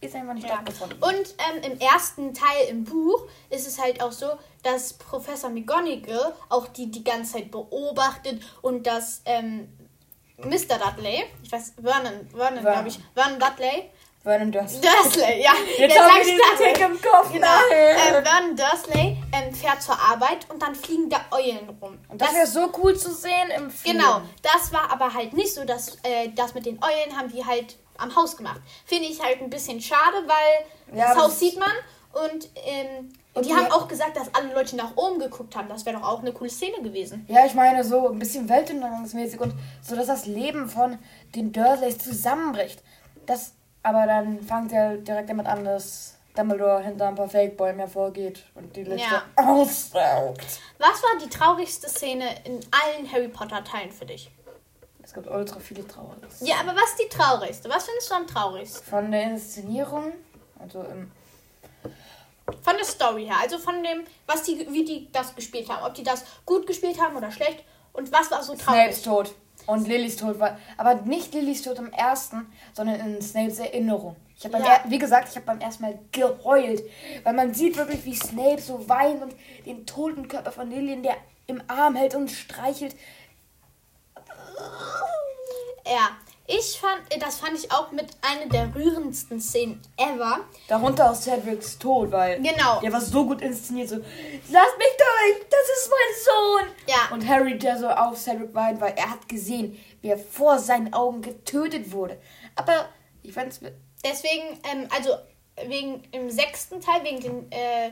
ist 0.00 0.14
einfach 0.14 0.34
nicht 0.34 0.46
Ja. 0.46 0.54
stattgefunden. 0.54 1.02
Und 1.02 1.34
ähm, 1.64 1.72
im 1.72 1.78
ersten 1.80 2.32
Teil 2.34 2.68
im 2.70 2.84
Buch 2.84 3.26
ist 3.50 3.66
es 3.66 3.80
halt 3.80 4.02
auch 4.02 4.12
so, 4.12 4.26
dass 4.62 4.92
Professor 4.94 5.50
McGonagall 5.50 6.34
auch 6.48 6.68
die 6.68 6.90
die 6.90 7.04
ganze 7.04 7.34
Zeit 7.34 7.50
beobachtet 7.50 8.42
und 8.62 8.86
dass 8.86 9.22
ähm, 9.24 9.68
Mr. 10.38 10.78
Dudley, 10.78 11.24
ich 11.42 11.50
weiß, 11.50 11.74
Vernon, 11.82 12.28
Vernon, 12.30 12.30
Vernon. 12.30 12.62
glaube 12.62 12.88
ich, 12.88 13.00
Vernon 13.14 13.40
Dudley, 13.40 13.90
Vernon 14.28 14.52
Dursley. 14.52 14.80
Dursley, 14.80 15.42
ja, 15.42 15.52
Jetzt 15.78 15.94
sagt 15.96 16.14
wir 16.14 16.22
diesen 16.24 16.38
Dudley. 16.38 16.72
Tick 16.74 16.84
im 16.84 17.00
Kopf. 17.02 17.32
Genau. 17.32 17.46
Ähm, 17.72 18.24
Vernon 18.24 18.56
Dursley 18.56 19.16
ähm, 19.32 19.54
fährt 19.54 19.82
zur 19.82 19.98
Arbeit 19.98 20.46
und 20.50 20.60
dann 20.62 20.74
fliegen 20.74 21.08
da 21.10 21.20
Eulen 21.30 21.68
rum. 21.80 21.98
und 22.08 22.20
das 22.20 22.32
wäre 22.34 22.46
so 22.46 22.70
cool 22.82 22.96
zu 22.96 23.12
sehen 23.12 23.50
im 23.56 23.70
Film. 23.70 23.98
Genau, 23.98 24.20
das 24.42 24.72
war 24.72 24.90
aber 24.90 25.12
halt 25.14 25.32
nicht 25.32 25.52
so, 25.54 25.64
dass 25.64 25.96
äh, 26.02 26.28
das 26.34 26.54
mit 26.54 26.66
den 26.66 26.78
Eulen 26.82 27.16
haben 27.18 27.28
die 27.30 27.44
halt 27.44 27.76
am 27.96 28.14
Haus 28.14 28.36
gemacht. 28.36 28.60
Finde 28.84 29.08
ich 29.08 29.20
halt 29.22 29.40
ein 29.40 29.50
bisschen 29.50 29.80
schade, 29.80 30.16
weil 30.26 30.96
Ja, 30.98 31.06
das 31.06 31.14
das- 31.14 31.24
Haus 31.24 31.38
sieht 31.40 31.58
man 31.58 31.70
und, 32.12 32.48
ähm, 32.64 33.08
Und 33.34 33.44
die 33.44 33.50
die- 33.50 33.54
haben 33.56 33.70
auch 33.72 33.88
gesagt, 33.88 34.16
dass 34.16 34.32
alle 34.34 34.52
Leute 34.54 34.76
nach 34.76 34.96
oben 34.96 35.18
geguckt 35.18 35.54
haben. 35.56 35.68
Das 35.68 35.84
wäre 35.84 35.98
doch 35.98 36.06
auch 36.08 36.20
eine 36.20 36.32
coole 36.32 36.50
Szene 36.50 36.80
gewesen. 36.82 37.26
Ja, 37.28 37.44
ich 37.44 37.54
meine 37.54 37.82
so 37.84 38.08
ein 38.08 38.18
bisschen 38.18 38.48
weltuntergangsmäßig 38.48 39.40
und 39.40 39.52
so, 39.82 39.96
dass 39.96 40.06
das 40.06 40.26
Leben 40.26 40.68
von 40.68 40.98
den 41.34 41.52
Dursleys 41.52 41.98
zusammenbricht. 41.98 42.82
Das, 43.26 43.52
aber 43.82 44.06
dann 44.06 44.42
fängt 44.42 44.72
er 44.72 44.96
direkt 44.96 45.30
damit 45.30 45.46
an, 45.46 45.64
dass 45.64 46.14
Dumbledore 46.34 46.82
hinter 46.82 47.08
ein 47.08 47.14
paar 47.14 47.28
Fake-Bäumen 47.28 47.80
hervorgeht 47.80 48.44
und 48.54 48.74
die 48.76 48.84
Liste 48.84 49.08
Ja. 49.10 49.22
aussaugt. 49.36 50.60
Was 50.78 51.02
war 51.02 51.18
die 51.20 51.28
traurigste 51.28 51.88
Szene 51.88 52.26
in 52.44 52.60
allen 52.70 53.10
Harry 53.10 53.28
Potter 53.28 53.62
Teilen 53.64 53.90
für 53.90 54.06
dich? 54.06 54.30
Es 55.02 55.14
gibt 55.14 55.26
ultra 55.26 55.58
viele 55.58 55.86
Trauriges. 55.88 56.40
Ja, 56.40 56.56
aber 56.60 56.74
was 56.76 56.90
ist 56.90 57.00
die 57.02 57.08
traurigste? 57.08 57.68
Was 57.70 57.86
findest 57.86 58.10
du 58.10 58.14
am 58.14 58.26
traurigsten? 58.26 58.84
Von 58.86 59.10
der 59.10 59.22
Inszenierung, 59.22 60.12
also 60.60 60.82
im, 60.82 61.10
Von 62.62 62.76
der 62.76 62.84
Story 62.84 63.24
her, 63.24 63.36
also 63.40 63.58
von 63.58 63.82
dem, 63.82 64.04
was 64.26 64.42
die, 64.42 64.66
wie 64.70 64.84
die 64.84 65.10
das 65.10 65.34
gespielt 65.34 65.68
haben. 65.70 65.84
Ob 65.84 65.94
die 65.94 66.02
das 66.02 66.24
gut 66.44 66.66
gespielt 66.66 67.00
haben 67.00 67.16
oder 67.16 67.30
schlecht. 67.30 67.64
Und 67.94 68.12
was 68.12 68.30
war 68.30 68.42
so 68.42 68.54
traurig? 68.54 68.80
Snapes 68.94 69.02
Tod 69.02 69.34
und 69.68 69.86
Lillys 69.86 70.16
Tod 70.16 70.38
war, 70.40 70.58
aber 70.76 70.94
nicht 71.02 71.34
Lillys 71.34 71.62
Tod 71.62 71.78
im 71.78 71.92
ersten, 71.92 72.50
sondern 72.72 72.98
in 73.00 73.22
Snapes 73.22 73.58
Erinnerung. 73.58 74.16
Ich 74.36 74.44
habe 74.44 74.58
Ja. 74.58 74.80
wie 74.86 74.98
gesagt, 74.98 75.28
ich 75.28 75.36
habe 75.36 75.46
beim 75.46 75.60
ersten 75.60 75.82
Mal 75.82 75.98
geheult, 76.12 76.82
weil 77.22 77.32
man 77.34 77.52
sieht 77.54 77.76
wirklich, 77.76 78.04
wie 78.04 78.14
Snape 78.14 78.60
so 78.60 78.88
weint 78.88 79.22
und 79.22 79.34
den 79.66 79.84
toten 79.84 80.26
Körper 80.28 80.50
von 80.52 80.70
Lily 80.70 80.92
in 80.94 81.02
der 81.02 81.16
im 81.46 81.62
Arm 81.68 81.96
hält 81.96 82.14
und 82.14 82.30
streichelt. 82.30 82.94
Ja, 85.86 86.10
Ich 86.50 86.78
fand, 86.80 87.22
das 87.22 87.36
fand 87.36 87.58
ich 87.58 87.70
auch 87.70 87.90
mit 87.92 88.06
einer 88.22 88.46
der 88.50 88.74
rührendsten 88.74 89.38
Szenen 89.38 89.82
ever. 89.98 90.40
Darunter 90.66 91.10
auch 91.10 91.14
Cedrics 91.14 91.78
Tod, 91.78 92.10
weil 92.10 92.40
Genau. 92.40 92.80
der 92.80 92.90
war 92.90 93.02
so 93.02 93.26
gut 93.26 93.42
inszeniert. 93.42 93.90
So, 93.90 93.96
lass 93.96 94.68
mich 94.78 94.88
durch, 95.18 95.46
das 95.48 95.78
ist 95.78 95.90
mein 95.90 96.24
Sohn. 96.24 96.76
Ja. 96.86 97.14
Und 97.14 97.28
Harry, 97.28 97.58
der 97.58 97.78
so 97.78 97.88
auf 97.88 98.18
Cedric 98.18 98.54
weint, 98.54 98.80
weil 98.80 98.94
er 98.96 99.10
hat 99.10 99.28
gesehen, 99.28 99.78
wie 100.00 100.08
er 100.08 100.18
vor 100.18 100.58
seinen 100.58 100.92
Augen 100.92 101.22
getötet 101.22 101.92
wurde. 101.92 102.20
Aber 102.56 102.88
ich 103.22 103.32
fand's. 103.32 103.60
Deswegen, 104.04 104.60
ähm, 104.70 104.88
also 104.94 105.10
wegen 105.66 106.02
im 106.12 106.30
sechsten 106.30 106.80
Teil, 106.80 107.02
wegen 107.02 107.20
den 107.20 107.52
äh, 107.52 107.90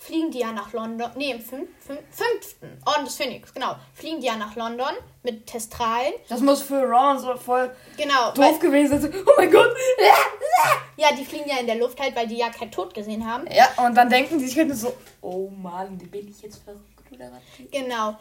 fliegen 0.00 0.30
die 0.30 0.38
ja 0.38 0.52
nach 0.52 0.72
London. 0.72 1.10
Nee, 1.16 1.32
im 1.32 1.40
fünf, 1.40 1.68
fünften, 1.80 2.80
Orden 2.86 3.04
des 3.04 3.16
Phoenix, 3.16 3.52
genau. 3.52 3.74
Fliegen 3.94 4.20
die 4.20 4.26
ja 4.28 4.36
nach 4.36 4.54
London 4.54 4.92
mit 5.24 5.46
Testralen. 5.46 6.12
Das 6.28 6.40
muss 6.40 6.62
für 6.62 6.82
Ron 6.88 7.18
so 7.18 7.36
voll 7.36 7.70
Genau. 7.96 8.30
doof 8.32 8.58
gewesen 8.60 9.00
sein. 9.00 9.12
Oh 9.26 9.32
mein 9.36 9.50
Gott. 9.50 9.74
Ja, 10.96 11.08
die 11.16 11.24
fliegen 11.24 11.48
ja 11.48 11.58
in 11.58 11.66
der 11.66 11.76
Luft 11.76 12.00
halt, 12.00 12.14
weil 12.16 12.26
die 12.28 12.36
ja 12.38 12.48
keinen 12.48 12.70
Tod 12.70 12.94
gesehen 12.94 13.26
haben. 13.30 13.46
Ja, 13.50 13.68
und 13.84 13.94
dann 13.94 14.08
denken 14.08 14.38
die 14.38 14.46
sich 14.46 14.56
halt 14.58 14.74
so, 14.74 14.92
oh 15.20 15.48
Mann, 15.50 15.98
bin 15.98 16.28
ich 16.28 16.40
jetzt 16.42 16.62
verrückt 16.62 16.82
oder 17.12 17.30
was? 17.32 17.70
Genau. 17.70 18.16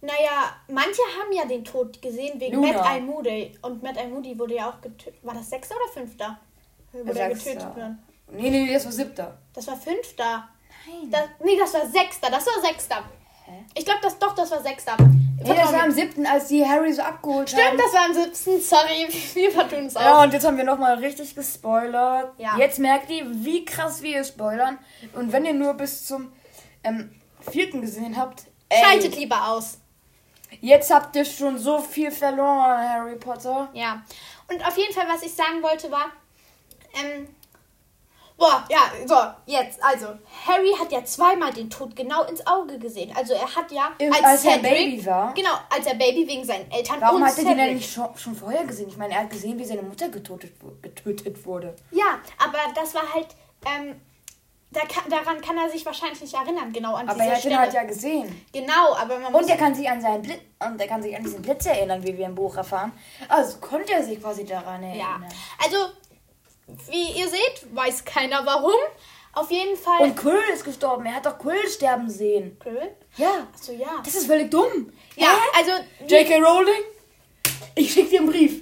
Naja, 0.00 0.56
manche 0.68 1.00
haben 1.20 1.32
ja 1.32 1.44
den 1.44 1.64
Tod 1.64 2.02
gesehen 2.02 2.40
wegen 2.40 2.56
Luna. 2.56 2.72
Matt 2.72 2.86
Eye 2.96 3.00
Moody. 3.00 3.58
Und 3.62 3.82
Matt 3.82 3.96
Eye 3.96 4.08
Moody 4.08 4.36
wurde 4.38 4.54
ja 4.56 4.70
auch 4.70 4.80
getötet. 4.80 5.14
War 5.22 5.34
das 5.34 5.48
sechster 5.50 5.76
oder 5.76 5.92
fünfter? 5.92 6.38
Wurde 6.92 7.18
er 7.20 7.28
getötet 7.28 7.64
worden. 7.76 8.02
Nee, 8.30 8.50
nee, 8.50 8.64
nee, 8.64 8.72
das 8.74 8.84
war 8.84 8.92
siebter. 8.92 9.38
Das 9.52 9.66
war 9.68 9.76
fünfter. 9.76 10.48
Nein. 10.86 11.10
Das, 11.10 11.22
nee, 11.44 11.58
das 11.58 11.74
war 11.74 11.86
sechster. 11.86 12.30
Das 12.30 12.46
war 12.46 12.62
sechster. 12.62 13.04
Ich 13.74 13.84
glaube, 13.84 14.00
das 14.02 14.18
doch, 14.18 14.34
das 14.34 14.50
war 14.50 14.62
sechster. 14.62 14.96
Nee, 14.98 15.54
das 15.54 15.72
war 15.72 15.82
am 15.82 15.90
siebten, 15.90 16.24
als 16.24 16.48
die 16.48 16.64
Harry 16.64 16.92
so 16.92 17.02
abgeholt 17.02 17.50
Stimmt, 17.50 17.64
haben. 17.66 17.78
das 17.78 17.92
war 17.92 18.04
am 18.04 18.14
siebten. 18.14 18.60
Sorry, 18.60 19.08
wir 19.34 19.50
vertun 19.50 19.86
es 19.86 19.96
auch. 19.96 20.00
Ja, 20.00 20.22
und 20.22 20.32
jetzt 20.32 20.46
haben 20.46 20.56
wir 20.56 20.64
nochmal 20.64 20.98
richtig 20.98 21.34
gespoilert. 21.34 22.32
Ja. 22.38 22.56
Jetzt 22.56 22.78
merkt 22.78 23.10
ihr, 23.10 23.26
wie 23.26 23.64
krass 23.64 24.02
wir 24.02 24.22
spoilern. 24.24 24.78
Und 25.14 25.32
wenn 25.32 25.44
ihr 25.44 25.54
nur 25.54 25.74
bis 25.74 26.06
zum 26.06 26.32
ähm, 26.84 27.12
vierten 27.50 27.80
gesehen 27.80 28.16
habt, 28.16 28.44
ey, 28.68 28.82
Schaltet 28.84 29.16
lieber 29.16 29.48
aus. 29.48 29.78
jetzt 30.60 30.92
habt 30.92 31.16
ihr 31.16 31.24
schon 31.24 31.58
so 31.58 31.78
viel 31.78 32.10
verloren, 32.10 32.88
Harry 32.88 33.16
Potter. 33.16 33.68
Ja. 33.72 34.02
Und 34.48 34.64
auf 34.66 34.76
jeden 34.76 34.94
Fall, 34.94 35.06
was 35.08 35.22
ich 35.22 35.34
sagen 35.34 35.62
wollte, 35.62 35.90
war, 35.90 36.06
ähm, 37.02 37.28
boah, 38.42 38.64
ja, 38.68 38.90
so, 39.06 39.14
jetzt, 39.52 39.82
also, 39.82 40.06
Harry 40.46 40.72
hat 40.78 40.90
ja 40.90 41.04
zweimal 41.04 41.52
den 41.52 41.70
Tod 41.70 41.94
genau 41.94 42.24
ins 42.24 42.44
Auge 42.46 42.78
gesehen. 42.78 43.14
Also, 43.16 43.34
er 43.34 43.54
hat 43.54 43.70
ja, 43.70 43.92
Im- 43.98 44.12
als 44.12 44.44
er 44.44 44.58
Baby 44.58 45.04
war. 45.06 45.32
Genau, 45.34 45.50
als 45.70 45.86
er 45.86 45.94
Baby 45.94 46.26
wegen 46.26 46.44
seinen 46.44 46.68
Eltern 46.70 47.00
Warum 47.00 47.22
und 47.22 47.28
hat 47.28 47.38
er 47.38 47.44
den 47.44 47.46
denn 47.46 47.58
Cedric. 47.58 47.74
nicht 47.76 47.92
schon, 47.92 48.08
schon 48.16 48.34
vorher 48.34 48.64
gesehen? 48.64 48.88
Ich 48.88 48.96
meine, 48.96 49.14
er 49.14 49.20
hat 49.20 49.30
gesehen, 49.30 49.58
wie 49.58 49.64
seine 49.64 49.82
Mutter 49.82 50.08
getötet, 50.08 50.52
getötet 50.82 51.46
wurde. 51.46 51.74
Ja, 51.92 52.18
aber 52.44 52.58
das 52.74 52.94
war 52.94 53.04
halt, 53.14 53.28
ähm, 53.64 54.00
da 54.70 54.80
kann, 54.80 55.08
daran 55.10 55.40
kann 55.42 55.56
er 55.58 55.68
sich 55.70 55.84
wahrscheinlich 55.84 56.20
nicht 56.22 56.34
erinnern, 56.34 56.72
genau 56.72 56.94
an 56.94 57.08
Aber 57.08 57.22
diese 57.22 57.50
er 57.50 57.56
hat 57.56 57.60
halt 57.66 57.74
ja 57.74 57.82
gesehen. 57.84 58.44
Genau, 58.52 58.94
aber 58.98 59.18
man 59.18 59.30
muss 59.30 59.42
Und 59.42 59.50
er 59.50 59.56
kann 59.58 59.74
sich 59.74 59.88
an 59.88 60.00
seinen 60.00 60.22
Blitz 60.22 60.40
und 60.66 60.80
er 60.80 60.86
kann 60.88 61.02
sich 61.02 61.14
an 61.14 61.22
diesen 61.22 61.42
Blitz 61.42 61.66
erinnern, 61.66 62.02
wie 62.02 62.16
wir 62.16 62.24
im 62.26 62.34
Buch 62.34 62.56
erfahren. 62.56 62.90
Also 63.28 63.58
konnte 63.58 63.92
er 63.92 64.02
sich 64.02 64.18
quasi 64.20 64.44
daran 64.46 64.82
Ja, 64.82 64.88
erinnern. 64.88 65.26
also, 65.62 65.76
wie 66.66 67.18
ihr 67.18 67.28
seht, 67.28 67.74
weiß 67.74 68.04
keiner 68.04 68.44
warum. 68.46 68.74
Auf 69.34 69.50
jeden 69.50 69.76
Fall. 69.76 70.00
Und 70.00 70.16
Quill 70.16 70.42
ist 70.52 70.64
gestorben. 70.64 71.06
Er 71.06 71.14
hat 71.14 71.26
doch 71.26 71.38
Quill 71.38 71.66
sterben 71.68 72.10
sehen. 72.10 72.58
Grill? 72.60 72.94
Ja. 73.16 73.48
Achso, 73.54 73.72
ja. 73.72 74.02
Das 74.04 74.14
ist 74.14 74.26
völlig 74.26 74.50
dumm. 74.50 74.92
Ja, 75.16 75.28
Hä? 75.28 75.58
also. 75.58 75.70
J.K. 76.06 76.36
Rowling? 76.38 76.82
Ich 77.74 77.92
schick 77.92 78.10
dir 78.10 78.20
einen 78.20 78.30
Brief. 78.30 78.60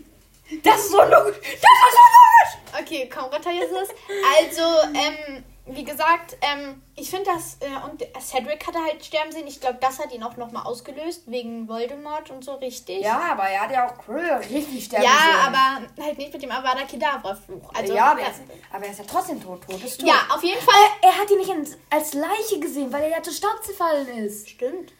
Das 0.63 0.81
ist 0.81 0.91
so 0.91 0.99
logisch. 0.99 1.37
Das 1.41 1.53
ist 1.53 1.97
so 1.97 2.07
logisch. 2.17 2.81
Okay, 2.81 3.11
komm 3.13 3.25
runter, 3.25 3.51
Jesus. 3.51 3.89
Also, 4.39 4.63
ähm, 4.95 5.45
wie 5.67 5.85
gesagt, 5.85 6.37
ähm, 6.41 6.83
ich 6.97 7.11
finde 7.11 7.27
das, 7.33 7.59
äh, 7.61 7.67
und 7.91 8.03
Cedric 8.21 8.67
hatte 8.67 8.79
halt 8.85 9.05
sterben 9.05 9.31
sehen. 9.31 9.47
Ich 9.47 9.61
glaube, 9.61 9.79
das 9.81 9.99
hat 9.99 10.13
ihn 10.13 10.23
auch 10.23 10.37
nochmal 10.37 10.65
ausgelöst, 10.65 11.23
wegen 11.27 11.69
Voldemort 11.69 12.31
und 12.31 12.45
so 12.45 12.55
richtig. 12.55 13.03
Ja, 13.03 13.21
aber 13.33 13.45
er 13.45 13.61
hat 13.63 13.71
ja 13.71 13.89
auch 13.89 13.99
Quill 13.99 14.25
richtig 14.51 14.85
sterben 14.87 15.05
Ja, 15.05 15.11
sehen. 15.11 15.55
aber 15.55 16.05
halt 16.07 16.19
nicht 16.19 16.33
mit 16.33 16.43
dem 16.43 16.51
Avada 16.51 16.83
Kedavra-Fluch. 16.85 17.71
Also, 17.75 17.95
ja, 17.95 18.11
aber 18.13 18.21
er, 18.21 18.29
das- 18.29 18.39
ist, 18.39 18.45
aber 18.73 18.85
er 18.85 18.91
ist 18.91 18.99
ja 18.99 19.05
trotzdem 19.09 19.43
tot. 19.43 19.63
Tot 19.69 19.85
ist 19.85 20.01
tot. 20.01 20.09
ja, 20.09 20.15
auf 20.35 20.43
jeden 20.43 20.61
Fall. 20.61 20.83
Er 21.03 21.17
hat 21.17 21.31
ihn 21.31 21.39
nicht 21.39 21.77
als 21.91 22.15
Leiche 22.15 22.59
gesehen, 22.59 22.93
weil 22.93 23.03
er 23.05 23.11
ja 23.11 23.23
zu 23.23 23.33
Staub 23.33 23.63
zerfallen 23.63 24.09
ist. 24.09 24.49
Stimmt. 24.49 24.93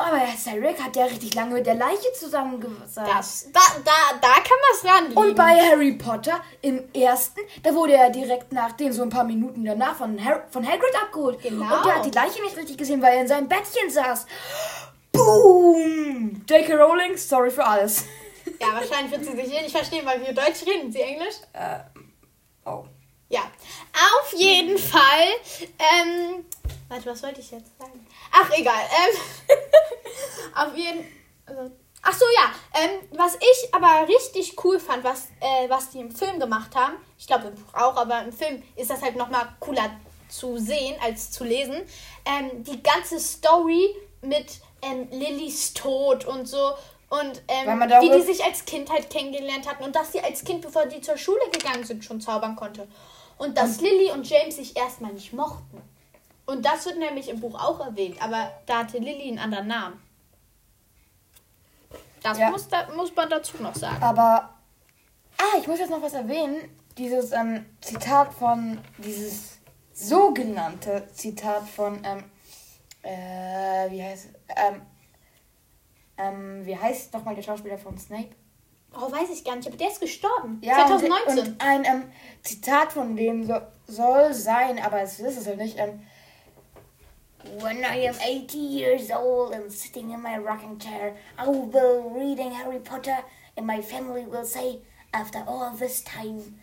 Aber 0.00 0.20
Cedric 0.36 0.80
hat 0.82 0.96
ja 0.96 1.04
richtig 1.04 1.34
lange 1.34 1.54
mit 1.54 1.66
der 1.66 1.74
Leiche 1.74 2.12
zusammengesaßt. 2.18 2.96
Das, 2.96 3.48
da, 3.52 3.60
da, 3.84 4.18
da 4.20 4.34
kann 4.34 4.58
was 4.72 4.82
dran 4.82 5.08
liegen. 5.08 5.16
Und 5.20 5.34
bei 5.36 5.58
Harry 5.60 5.92
Potter 5.92 6.40
im 6.62 6.92
ersten, 6.94 7.40
da 7.62 7.74
wurde 7.74 7.94
er 7.94 8.10
direkt 8.10 8.52
nachdem, 8.52 8.92
so 8.92 9.02
ein 9.02 9.10
paar 9.10 9.24
Minuten 9.24 9.64
danach, 9.64 9.96
von, 9.96 10.22
Har 10.24 10.44
von 10.50 10.66
Hagrid 10.66 10.94
abgeholt. 11.02 11.42
Genau. 11.42 11.76
Und 11.76 11.84
der 11.84 11.96
hat 11.96 12.04
die 12.06 12.10
Leiche 12.10 12.42
nicht 12.42 12.56
richtig 12.56 12.78
gesehen, 12.78 13.02
weil 13.02 13.14
er 13.14 13.20
in 13.22 13.28
seinem 13.28 13.48
Bettchen 13.48 13.90
saß. 13.90 14.26
Boom! 15.12 16.42
J.K. 16.48 16.74
Rowling, 16.74 17.16
sorry 17.16 17.50
für 17.50 17.64
alles. 17.64 18.04
Ja, 18.60 18.68
wahrscheinlich 18.74 19.12
wird 19.12 19.24
sie 19.24 19.36
sich 19.36 19.52
hier 19.52 19.62
nicht 19.62 19.76
verstehen, 19.76 20.04
weil 20.06 20.20
wir 20.20 20.32
Deutsch 20.32 20.66
reden. 20.66 20.90
Sie 20.92 21.00
Englisch? 21.00 21.36
Oh. 22.64 22.84
Ja, 23.28 23.42
auf 24.20 24.32
jeden 24.36 24.76
Fall. 24.76 25.28
Ähm, 25.78 26.44
warte, 26.88 27.06
was 27.06 27.22
wollte 27.22 27.40
ich 27.40 27.50
jetzt 27.50 27.78
sagen? 27.78 28.06
Ach, 28.32 28.50
egal. 28.56 28.82
Ähm, 28.90 29.56
auf 30.68 30.76
jeden 30.76 31.04
also, 31.46 31.70
Ach 32.02 32.14
so, 32.14 32.24
ja. 32.34 32.82
Ähm, 32.82 33.00
was 33.12 33.36
ich 33.36 33.74
aber 33.74 34.08
richtig 34.08 34.56
cool 34.64 34.80
fand, 34.80 35.04
was, 35.04 35.28
äh, 35.40 35.68
was 35.68 35.90
die 35.90 36.00
im 36.00 36.10
Film 36.10 36.40
gemacht 36.40 36.74
haben, 36.74 36.94
ich 37.18 37.26
glaube 37.26 37.48
im 37.48 37.54
Buch 37.54 37.74
auch, 37.74 37.96
aber 37.96 38.22
im 38.22 38.32
Film 38.32 38.62
ist 38.76 38.90
das 38.90 39.02
halt 39.02 39.16
nochmal 39.16 39.46
cooler 39.60 39.90
zu 40.28 40.56
sehen 40.56 40.96
als 41.02 41.30
zu 41.30 41.44
lesen. 41.44 41.82
Ähm, 42.24 42.64
die 42.64 42.82
ganze 42.82 43.20
Story 43.20 43.94
mit 44.22 44.60
ähm, 44.82 45.08
Lillys 45.10 45.74
Tod 45.74 46.24
und 46.24 46.46
so. 46.46 46.72
Und 47.10 47.42
ähm, 47.48 47.80
wie 47.80 48.10
die 48.10 48.22
sich 48.22 48.44
als 48.44 48.64
Kind 48.64 48.90
halt 48.90 49.10
kennengelernt 49.10 49.68
hatten 49.68 49.82
und 49.82 49.96
dass 49.96 50.12
sie 50.12 50.20
als 50.20 50.44
Kind, 50.44 50.62
bevor 50.62 50.86
die 50.86 51.00
zur 51.00 51.16
Schule 51.16 51.40
gegangen 51.52 51.84
sind, 51.84 52.04
schon 52.04 52.20
zaubern 52.20 52.54
konnte. 52.54 52.86
Und 53.36 53.58
dass 53.58 53.80
Lilly 53.80 54.12
und 54.12 54.28
James 54.28 54.56
sich 54.56 54.76
erstmal 54.76 55.12
nicht 55.12 55.32
mochten. 55.32 55.82
Und 56.50 56.66
das 56.66 56.84
wird 56.84 56.98
nämlich 56.98 57.28
im 57.28 57.38
Buch 57.38 57.54
auch 57.54 57.78
erwähnt, 57.78 58.20
aber 58.20 58.50
da 58.66 58.78
hatte 58.78 58.98
Lilly 58.98 59.28
einen 59.28 59.38
anderen 59.38 59.68
Namen. 59.68 60.02
Das 62.24 62.38
Ja. 62.38 62.50
muss, 62.50 62.66
da, 62.66 62.88
muss 62.96 63.14
man 63.14 63.30
dazu 63.30 63.62
noch 63.62 63.74
sagen. 63.76 64.02
Aber, 64.02 64.52
ah, 65.38 65.58
ich 65.60 65.68
muss 65.68 65.78
jetzt 65.78 65.90
noch 65.90 66.02
was 66.02 66.12
erwähnen. 66.12 66.76
Dieses 66.98 67.30
ähm, 67.30 67.66
Zitat 67.80 68.34
von, 68.34 68.80
dieses 68.98 69.58
sogenannte 69.92 71.06
Zitat 71.12 71.68
von, 71.68 72.02
ähm, 72.04 72.24
äh, 73.02 73.90
wie 73.92 74.02
heißt, 74.02 74.28
ähm, 74.56 74.82
ähm, 76.18 76.66
wie 76.66 76.76
heißt 76.76 77.12
nochmal 77.12 77.36
der 77.36 77.42
Schauspieler 77.42 77.78
von 77.78 77.96
Snape? 77.96 78.30
Oh, 78.92 79.10
weiß 79.10 79.30
ich 79.32 79.44
gar 79.44 79.54
nicht, 79.54 79.68
aber 79.68 79.76
der 79.76 79.88
ist 79.88 80.00
gestorben. 80.00 80.60
Ja, 80.62 80.84
2019. 80.84 81.38
Und, 81.38 81.48
und 81.48 81.62
ein 81.62 81.84
ähm, 81.84 82.12
Zitat 82.42 82.92
von 82.92 83.14
dem 83.14 83.46
so, 83.46 83.60
soll 83.86 84.34
sein, 84.34 84.80
aber 84.80 85.00
es 85.00 85.20
ist 85.20 85.38
es 85.38 85.46
halt 85.46 85.58
nicht. 85.58 85.78
Ähm, 85.78 86.02
When 87.60 87.84
I 87.84 88.06
am 88.06 88.14
80 88.20 88.58
years 88.58 89.10
old 89.10 89.52
and 89.54 89.72
sitting 89.72 90.10
in 90.12 90.20
my 90.22 90.36
rocking 90.38 90.78
chair, 90.78 91.16
I 91.38 91.46
will 91.48 91.66
be 91.66 92.18
reading 92.20 92.52
Harry 92.52 92.78
Potter, 92.80 93.16
and 93.56 93.66
my 93.66 93.80
family 93.80 94.26
will 94.26 94.44
say, 94.44 94.80
after 95.12 95.42
all 95.46 95.70
this 95.74 96.02
time, 96.02 96.60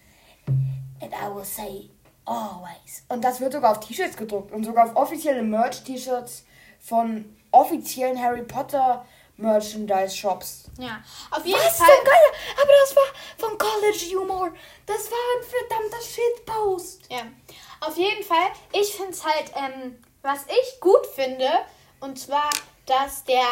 and 1.01 1.13
I 1.13 1.29
will 1.29 1.43
say, 1.45 1.89
always. 2.25 3.03
Und 3.09 3.23
das 3.23 3.39
wird 3.41 3.53
sogar 3.53 3.71
auf 3.71 3.79
T-Shirts 3.79 4.15
gedruckt 4.17 4.51
und 4.51 4.63
sogar 4.63 4.85
auf 4.85 4.95
offizielle 4.95 5.41
Merch-T-Shirts 5.41 6.43
von 6.79 7.25
offiziellen 7.51 8.21
Harry 8.21 8.43
Potter 8.43 9.03
Merchandise-Shops. 9.37 10.69
ja, 10.79 11.01
auf 11.31 11.45
jeden 11.45 11.59
Was 11.59 11.77
Fall. 11.77 11.87
zum 11.87 12.05
Geier? 12.05 12.61
Aber 12.61 12.71
das 12.83 12.95
war 12.95 13.49
von 13.49 13.57
College 13.57 14.19
Humor. 14.19 14.51
Das 14.85 15.09
war 15.11 15.17
ein 15.37 15.43
verdammter 15.43 16.01
Shitpost. 16.01 17.01
Ja, 17.11 17.21
auf 17.81 17.97
jeden 17.97 18.23
Fall. 18.23 18.47
Ich 18.73 18.93
finde 18.93 19.11
es 19.11 19.23
halt, 19.25 19.51
ähm, 19.55 19.97
was 20.27 20.45
ich 20.47 20.79
gut 20.79 21.05
finde, 21.15 21.49
und 21.99 22.19
zwar, 22.19 22.49
dass 22.85 23.23
der, 23.23 23.45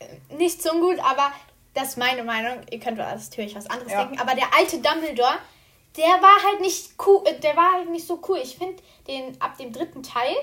äh, 0.00 0.34
nicht 0.34 0.62
so 0.62 0.70
gut, 0.80 0.98
aber 0.98 1.32
das 1.74 1.90
ist 1.90 1.96
meine 1.96 2.24
Meinung, 2.24 2.60
ihr 2.70 2.80
könnt 2.80 2.98
natürlich 2.98 3.54
was 3.54 3.66
anderes 3.70 3.92
Ja. 3.92 4.04
denken, 4.04 4.20
aber 4.20 4.34
der 4.34 4.52
alte 4.56 4.78
Dumbledore, 4.78 5.38
der 5.96 6.04
war 6.04 6.42
halt 6.48 6.60
nicht 6.60 6.90
cool, 7.06 7.22
äh, 7.24 7.38
der 7.38 7.56
war 7.56 7.72
halt 7.74 7.90
nicht 7.90 8.06
so 8.06 8.20
cool. 8.28 8.38
Ich 8.42 8.56
finde 8.56 8.82
den 9.06 9.40
ab 9.40 9.56
dem 9.58 9.72
dritten 9.72 10.02
Teil, 10.02 10.34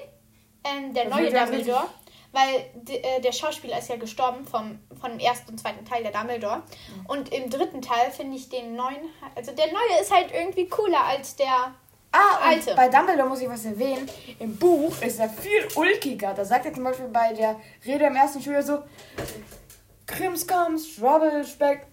ähm, 0.64 0.94
der 0.94 1.06
Das 1.06 1.14
neue 1.14 1.30
Dumbledore, 1.32 1.90
weil 2.32 2.72
äh, 2.90 3.22
der 3.22 3.32
Schauspieler 3.32 3.78
ist 3.80 3.90
ja 3.90 3.98
gestorben 3.98 4.46
vom, 4.48 4.80
von 5.00 5.12
dem 5.12 5.20
ersten 5.20 5.52
und 5.52 5.58
zweiten 5.58 5.86
Teil 5.86 6.04
der 6.04 6.12
Dumbledore. 6.12 6.64
Und 7.08 7.34
im 7.34 7.50
dritten 7.50 7.82
Teil 7.82 8.12
finde 8.12 8.38
ich 8.38 8.50
den 8.50 8.76
neuen, 8.76 9.10
also 9.36 9.52
der 9.52 9.68
neue 9.68 10.02
ist 10.02 10.12
halt 10.14 10.32
irgendwie 10.32 10.68
cooler 10.68 11.04
als 11.04 11.36
der 11.36 11.74
Ah, 12.12 12.38
und 12.38 12.48
Alte. 12.48 12.76
bei 12.76 12.88
Dumbledore 12.88 13.28
muss 13.28 13.42
ich 13.42 13.50
was 13.50 13.66
erwähnen. 13.66 14.10
Im 14.40 14.56
Buch 14.56 14.94
ist 15.02 15.20
er 15.20 15.30
viel 15.30 15.68
ulkiger. 15.76 16.34
Da 16.34 16.46
sagt 16.46 16.66
er 16.66 16.74
zum 16.74 16.84
Beispiel 16.84 17.08
bei 17.08 17.34
der 17.34 17.58
Rede 17.86 18.06
im 18.06 18.16
ersten 18.16 18.42
Schüler 18.42 18.64
so: 18.64 18.80
Krimskrams, 20.06 20.96
Trouble, 20.96 21.46
Speck, 21.46 21.86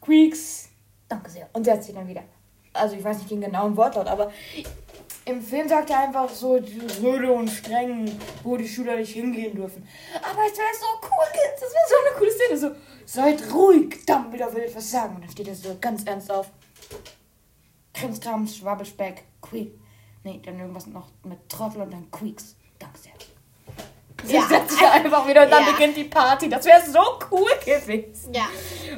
Queeks, 0.00 0.68
danke 1.08 1.30
sehr. 1.30 1.48
Und 1.52 1.64
setzt 1.64 1.86
sich 1.86 1.94
dann 1.94 2.08
wieder. 2.08 2.22
Also 2.72 2.96
ich 2.96 3.04
weiß 3.04 3.18
nicht 3.18 3.30
den 3.30 3.40
genauen 3.40 3.76
Wortlaut, 3.76 4.06
aber 4.06 4.32
im 5.26 5.40
Film 5.42 5.68
sagt 5.68 5.90
er 5.90 6.00
einfach 6.00 6.28
so 6.28 6.60
röde 7.02 7.32
und 7.32 7.48
streng, 7.48 8.10
wo 8.42 8.56
die 8.56 8.68
Schüler 8.68 8.96
nicht 8.96 9.14
hingehen 9.14 9.54
dürfen. 9.54 9.86
Aber 10.16 10.40
es 10.46 10.58
wäre 10.58 10.74
so 10.78 10.86
cool, 11.02 11.24
das 11.32 11.60
wäre 11.62 11.88
so 11.88 11.94
eine 12.06 12.18
coole 12.18 12.30
Szene. 12.30 12.58
So, 12.58 12.70
seid 13.06 13.54
ruhig, 13.54 14.04
Dumbledore 14.04 14.54
will 14.54 14.64
etwas 14.64 14.90
sagen. 14.90 15.16
Und 15.16 15.22
dann 15.22 15.30
steht 15.30 15.48
er 15.48 15.54
so 15.54 15.76
ganz 15.80 16.04
ernst 16.04 16.30
auf. 16.30 16.50
Krimskrams, 17.94 18.56
Schwabbelspeck, 18.56 19.22
Quick. 19.40 19.72
Nee, 20.24 20.40
dann 20.44 20.58
irgendwas 20.58 20.86
noch 20.86 21.08
mit 21.22 21.48
Trottel 21.48 21.82
und 21.82 21.92
dann 21.92 22.10
Queeks. 22.10 22.56
Danke 22.78 22.98
sehr. 22.98 23.12
Sie 24.24 24.34
Ja. 24.34 24.46
setzt 24.48 24.70
sich 24.78 24.86
einfach 24.86 25.26
wieder 25.28 25.44
und 25.44 25.50
dann 25.50 25.64
Ja. 25.66 25.72
beginnt 25.72 25.96
die 25.96 26.04
Party. 26.04 26.48
Das 26.48 26.64
wäre 26.64 26.80
so 26.82 27.00
cool 27.30 27.50
gewesen. 27.64 28.32
Ja. 28.32 28.48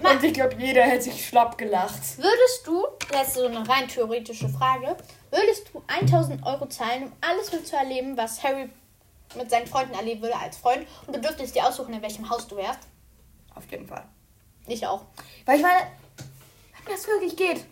Und 0.09 0.23
ich 0.23 0.33
glaube, 0.35 0.55
jeder 0.57 0.83
hätte 0.85 1.03
sich 1.05 1.27
schlapp 1.27 1.59
gelacht. 1.59 2.17
Würdest 2.19 2.65
du, 2.67 2.87
das 3.11 3.29
ist 3.29 3.35
so 3.35 3.47
eine 3.47 3.69
rein 3.69 3.89
theoretische 3.89 4.49
Frage, 4.49 4.97
würdest 5.31 5.69
du 5.73 5.83
1000 5.89 6.45
Euro 6.47 6.67
zahlen, 6.69 7.05
um 7.05 7.13
alles 7.21 7.51
mitzuerleben, 7.53 8.17
was 8.17 8.43
Harry 8.45 8.69
mit 9.35 9.51
seinen 9.51 9.67
Freunden 9.67 9.95
erleben 9.95 10.23
würde 10.23 10.37
als 10.37 10.57
Freund? 10.59 10.87
Und 11.09 11.17
du 11.17 11.21
dürftest 11.21 11.57
dir 11.57 11.67
aussuchen, 11.67 11.93
in 11.95 12.03
welchem 12.03 12.31
Haus 12.31 12.47
du 12.47 12.57
wärst? 12.57 12.81
Auf 13.55 13.69
jeden 13.71 13.89
Fall. 13.89 14.05
Ich 14.69 14.87
auch. 14.87 15.03
Weil 15.45 15.57
ich 15.57 15.63
meine, 15.63 15.87
wenn 16.85 16.95
das 16.95 17.07
wirklich 17.09 17.37
geht. 17.37 17.65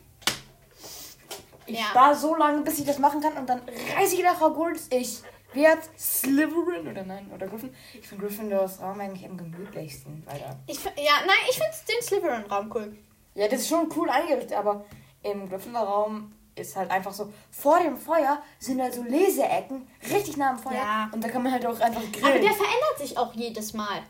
Ich 1.66 1.78
Ja. 1.78 1.84
spare 1.86 2.14
so 2.14 2.34
lange, 2.36 2.62
bis 2.62 2.78
ich 2.78 2.84
das 2.86 2.98
machen 2.98 3.20
kann 3.20 3.32
und 3.34 3.48
dann 3.48 3.62
reise 3.96 4.16
ich 4.16 4.22
nach 4.22 4.40
Hogwarts. 4.40 4.86
Ich 4.90 5.22
werde 5.52 5.82
Slytherin 5.98 6.88
oder 6.88 7.04
nein, 7.04 7.30
oder 7.32 7.46
Griffin. 7.46 7.74
Ich 7.94 8.06
finde 8.06 8.26
Gryffindors 8.26 8.80
Raum 8.80 9.00
eigentlich 9.00 9.28
am 9.28 9.36
gemütlichsten. 9.36 10.22
Weil 10.26 10.38
da 10.40 10.56
Ich, 10.66 10.82
ja, 10.84 11.12
nein, 11.26 11.36
ich 11.48 11.56
finde 11.56 11.72
den 11.88 12.02
Slytherin-Raum 12.02 12.70
cool. 12.74 12.96
ja, 13.34 13.46
das 13.48 13.60
ist 13.60 13.68
schon 13.68 13.88
cool 13.96 14.08
eingerichtet, 14.10 14.52
aber 14.56 14.84
im 15.22 15.48
Gryffindor-Raum 15.48 16.32
ist 16.56 16.76
halt 16.76 16.90
einfach 16.90 17.12
so, 17.12 17.32
vor 17.50 17.80
dem 17.80 17.96
Feuer 17.96 18.40
sind 18.58 18.80
halt 18.80 18.94
so 18.94 19.02
Leseecken, 19.02 19.88
richtig 20.12 20.36
nah 20.36 20.50
am 20.50 20.58
Feuer. 20.58 20.74
Ja. 20.74 21.08
Und 21.12 21.22
da 21.24 21.28
kann 21.28 21.42
man 21.42 21.52
halt 21.52 21.64
auch 21.66 21.80
einfach 21.80 22.00
Aber 22.02 22.10
grillen. 22.12 22.42
der 22.42 22.52
verändert 22.52 22.98
sich 22.98 23.16
auch 23.18 23.32
jedes 23.34 23.72
Mal. 23.74 24.02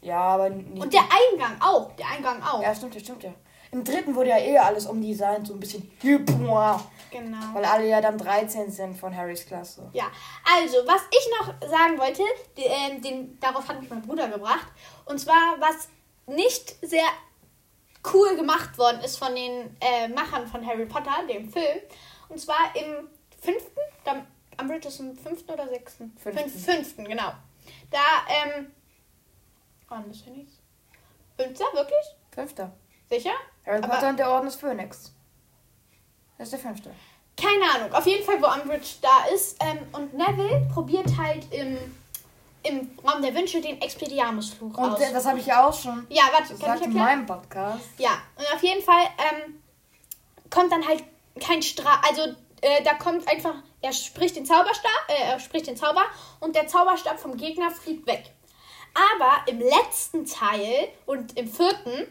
ja, 0.00 0.18
aber 0.18 0.48
nicht. 0.50 0.80
Und 0.82 0.92
der 0.92 1.02
Eingang 1.02 1.56
auch. 1.60 1.92
Der 1.96 2.06
Eingang 2.08 2.42
auch. 2.42 2.62
ja, 2.62 2.74
stimmt, 2.74 2.94
ja, 2.94 3.00
stimmt, 3.00 3.22
ja. 3.24 3.32
Im 3.72 3.84
dritten 3.84 4.14
wurde 4.14 4.28
ja 4.28 4.38
eh 4.38 4.58
alles 4.58 4.84
umdesignt, 4.84 5.46
so 5.46 5.54
ein 5.54 5.60
bisschen 5.60 5.90
hübsch. 6.02 6.30
Genau. 7.10 7.54
Weil 7.54 7.64
alle 7.64 7.88
ja 7.88 8.02
dann 8.02 8.18
13 8.18 8.70
sind 8.70 8.98
von 8.98 9.16
Harrys 9.16 9.46
Klasse. 9.46 9.88
Ja, 9.94 10.10
also, 10.44 10.76
was 10.86 11.02
ich 11.10 11.28
noch 11.40 11.70
sagen 11.70 11.98
wollte, 11.98 12.22
die, 12.56 12.64
ähm, 12.64 13.00
den, 13.00 13.40
darauf 13.40 13.66
hat 13.66 13.80
mich 13.80 13.88
mein 13.88 14.02
Bruder 14.02 14.28
gebracht. 14.28 14.68
Und 15.06 15.18
zwar, 15.18 15.56
was 15.58 15.88
nicht 16.26 16.76
sehr 16.86 17.06
cool 18.12 18.36
gemacht 18.36 18.76
worden 18.76 19.00
ist 19.00 19.16
von 19.16 19.34
den 19.34 19.74
äh, 19.80 20.08
Machern 20.08 20.46
von 20.46 20.66
Harry 20.66 20.84
Potter, 20.84 21.26
dem 21.26 21.50
Film. 21.50 21.80
Und 22.28 22.38
zwar 22.38 22.74
im 22.74 23.08
fünften, 23.40 23.80
da, 24.04 24.26
am 24.58 24.68
British 24.68 25.00
im 25.00 25.16
fünften 25.16 25.50
oder 25.50 25.68
sechsten? 25.68 26.14
Fünften. 26.18 26.50
Fünf, 26.50 26.64
fünften, 26.64 27.04
genau. 27.06 27.32
Da, 27.90 28.00
ähm, 28.28 28.70
wann 29.88 30.10
ist 30.10 30.24
hier 30.24 30.34
nichts? 30.34 30.58
Fünfter, 31.38 31.64
wirklich? 31.72 32.16
Fünfter. 32.34 32.72
Sicher? 33.08 33.34
Harry 33.66 33.78
Aber- 33.78 33.88
Potter 33.88 34.08
und 34.10 34.18
der 34.18 34.30
Orden 34.30 34.46
des 34.46 34.56
Phönix. 34.56 35.12
Das 36.38 36.48
ist 36.48 36.52
der 36.52 36.60
fünfte. 36.60 36.90
Keine 37.40 37.64
Ahnung. 37.74 37.94
Auf 37.94 38.06
jeden 38.06 38.24
Fall, 38.24 38.40
wo 38.42 38.46
Umbridge 38.46 38.96
da 39.00 39.24
ist. 39.34 39.56
Ähm, 39.62 39.78
und 39.92 40.14
Neville 40.14 40.68
probiert 40.72 41.06
halt 41.16 41.46
im, 41.52 41.78
im 42.62 42.90
Raum 43.06 43.22
der 43.22 43.34
Wünsche 43.34 43.60
den 43.60 43.80
Expelliarmusfluch 43.80 44.76
Und 44.76 44.92
aus. 44.92 44.98
der, 44.98 45.12
das 45.12 45.24
habe 45.26 45.38
ich 45.38 45.46
ja 45.46 45.66
auch 45.66 45.72
schon 45.78 46.06
ja, 46.10 46.22
warte, 46.32 46.48
kann 46.48 46.54
ich 46.54 46.58
gesagt 46.60 46.80
in 46.80 46.84
erklären? 46.96 47.04
meinem 47.06 47.26
Podcast. 47.26 47.84
Ja, 47.98 48.10
und 48.36 48.52
auf 48.54 48.62
jeden 48.62 48.82
Fall 48.82 49.02
ähm, 49.18 49.62
kommt 50.50 50.70
dann 50.72 50.86
halt 50.86 51.04
kein 51.40 51.62
Strahl. 51.62 51.98
Also, 52.08 52.34
äh, 52.60 52.82
da 52.84 52.94
kommt 52.94 53.26
einfach, 53.28 53.54
er 53.80 53.92
spricht 53.92 54.36
den 54.36 54.44
Zauberstab, 54.46 54.90
äh, 55.08 55.30
er 55.32 55.40
spricht 55.40 55.66
den 55.66 55.76
Zauber 55.76 56.04
und 56.40 56.54
der 56.54 56.66
Zauberstab 56.66 57.18
vom 57.18 57.36
Gegner 57.36 57.70
fliegt 57.70 58.06
weg. 58.06 58.30
Aber 59.14 59.50
im 59.50 59.58
letzten 59.60 60.26
Teil 60.26 60.88
und 61.06 61.36
im 61.38 61.48
vierten 61.50 62.06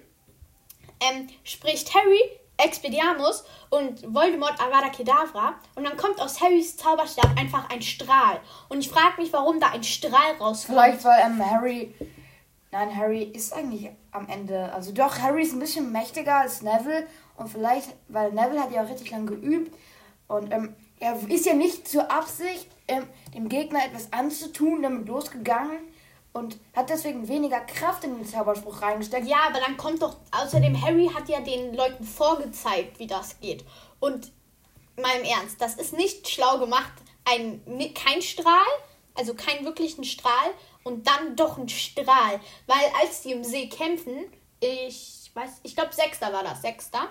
ähm, 1.02 1.28
spricht 1.44 1.94
Harry 1.94 2.42
Expelliarmus 2.64 3.44
und 3.70 4.14
Voldemort 4.14 4.60
Avada 4.62 4.90
Kedavra 4.90 5.56
und 5.76 5.84
dann 5.84 5.98
kommt 5.98 6.20
aus 6.22 6.40
Harrys 6.42 6.78
Zauberstab 6.78 7.38
einfach 7.38 7.70
ein 7.70 7.82
Strahl. 7.82 8.40
Und 8.70 8.80
ich 8.80 8.90
frage 8.90 9.20
mich, 9.20 9.34
warum 9.34 9.60
da 9.60 9.72
ein 9.72 9.84
Strahl 9.84 10.36
rauskommt. 10.40 10.80
Vielleicht, 10.80 11.04
weil 11.04 11.22
ähm, 11.26 11.44
Harry. 11.44 11.96
Nein, 12.72 12.96
Harry 12.96 13.24
ist 13.24 13.52
eigentlich 13.54 13.90
am 14.12 14.30
Ende. 14.30 14.72
Also 14.74 14.94
doch, 14.94 15.20
Harry 15.20 15.44
ist 15.44 15.54
ein 15.54 15.60
bisschen 15.60 15.92
mächtiger 15.92 16.36
als 16.38 16.62
Neville. 16.62 17.08
Und 17.36 17.50
vielleicht, 17.50 17.90
weil 18.08 18.32
Neville 18.32 18.62
hat 18.62 18.72
ja 18.72 18.84
auch 18.84 18.90
richtig 18.90 19.12
lang 19.12 19.26
geübt. 19.26 19.76
Und 20.28 20.54
ähm, 20.54 20.76
er 21.00 21.18
ist 21.28 21.46
ja 21.46 21.54
nicht 21.54 21.88
zur 21.88 22.10
Absicht, 22.12 22.68
ähm, 22.88 23.08
dem 23.34 23.50
Gegner 23.50 23.84
etwas 23.86 24.14
anzutun, 24.14 24.84
damit 24.84 25.08
losgegangen. 25.08 25.80
Und 26.34 26.58
hat 26.74 26.90
deswegen 26.90 27.28
weniger 27.28 27.60
Kraft 27.62 28.06
in 28.06 28.16
den 28.16 28.26
Zauberspruch 28.26 28.82
reingesteckt. 28.82 29.28
Ja, 29.28 29.40
aber 29.50 29.60
dann 29.60 29.76
kommt 29.76 30.02
doch. 30.02 30.16
Außerdem, 30.32 30.82
Harry 30.82 31.10
hat 31.14 31.28
ja 31.28 31.42
den 31.42 31.74
Leuten 31.74 32.06
vorgezeigt, 32.06 33.00
wie 33.00 33.08
das 33.08 33.40
geht. 33.42 33.66
Und 34.00 34.32
mal 34.96 35.18
im 35.20 35.26
Ernst, 35.26 35.60
das 35.60 35.76
ist 35.76 35.94
nicht 35.94 36.30
schlau 36.30 36.58
gemacht. 36.60 36.94
Ein, 37.26 37.62
kein 37.94 38.22
Strahl, 38.22 38.66
also 39.14 39.34
keinen 39.34 39.66
wirklichen 39.66 40.06
Strahl 40.06 40.52
und 40.84 41.06
dann 41.06 41.36
doch 41.36 41.58
ein 41.58 41.68
Strahl. 41.70 42.40
Weil 42.66 42.86
als 43.02 43.22
die 43.24 43.34
im 43.34 43.44
See 43.44 43.68
kämpfen, 43.68 44.32
ich 44.62 45.32
weiß, 45.34 45.60
ich 45.64 45.76
glaube, 45.76 45.94
Sechster 45.94 46.32
war 46.32 46.44
das. 46.44 46.62
Sechster? 46.62 47.10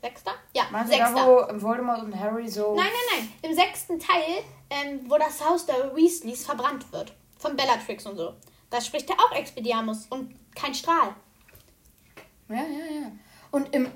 Sechster? 0.00 0.32
Ja, 0.54 0.64
Meinst 0.70 0.92
Sechster. 0.92 1.14
da, 1.14 1.26
wo 1.26 1.62
Voldemort 1.62 2.02
und 2.02 2.18
Harry 2.18 2.48
so. 2.48 2.74
Nein, 2.74 2.86
nein, 2.86 3.18
nein. 3.18 3.32
Im 3.50 3.54
sechsten 3.54 3.98
Teil, 3.98 4.44
ähm, 4.70 5.00
wo 5.08 5.16
das 5.18 5.44
Haus 5.44 5.66
der 5.66 5.94
Weasleys 5.96 6.44
verbrannt 6.44 6.92
wird. 6.92 7.14
Von 7.44 7.56
Bellatrix 7.56 8.06
und 8.06 8.16
so. 8.16 8.32
Da 8.70 8.80
spricht 8.80 9.10
er 9.10 9.16
auch 9.16 9.32
Expelliarmus 9.36 10.06
und 10.08 10.34
kein 10.54 10.74
Strahl. 10.74 11.14
Ja, 12.48 12.56
ja, 12.56 13.02
ja. 13.02 13.12
Und 13.50 13.74
im, 13.74 13.86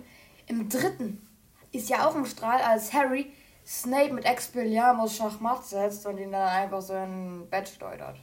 im 0.48 0.68
dritten 0.68 1.26
ist 1.72 1.88
ja 1.88 2.06
auch 2.06 2.14
ein 2.14 2.26
Strahl, 2.26 2.60
als 2.60 2.92
Harry 2.92 3.32
Snape 3.66 4.12
mit 4.12 4.26
Expelliarmus 4.26 5.16
Schachmatt 5.16 5.64
setzt 5.64 6.04
und 6.04 6.18
ihn 6.18 6.30
dann 6.30 6.46
einfach 6.46 6.82
so 6.82 6.92
in 6.92 7.44
ein 7.44 7.48
Bett 7.48 7.70
schleudert. 7.70 8.18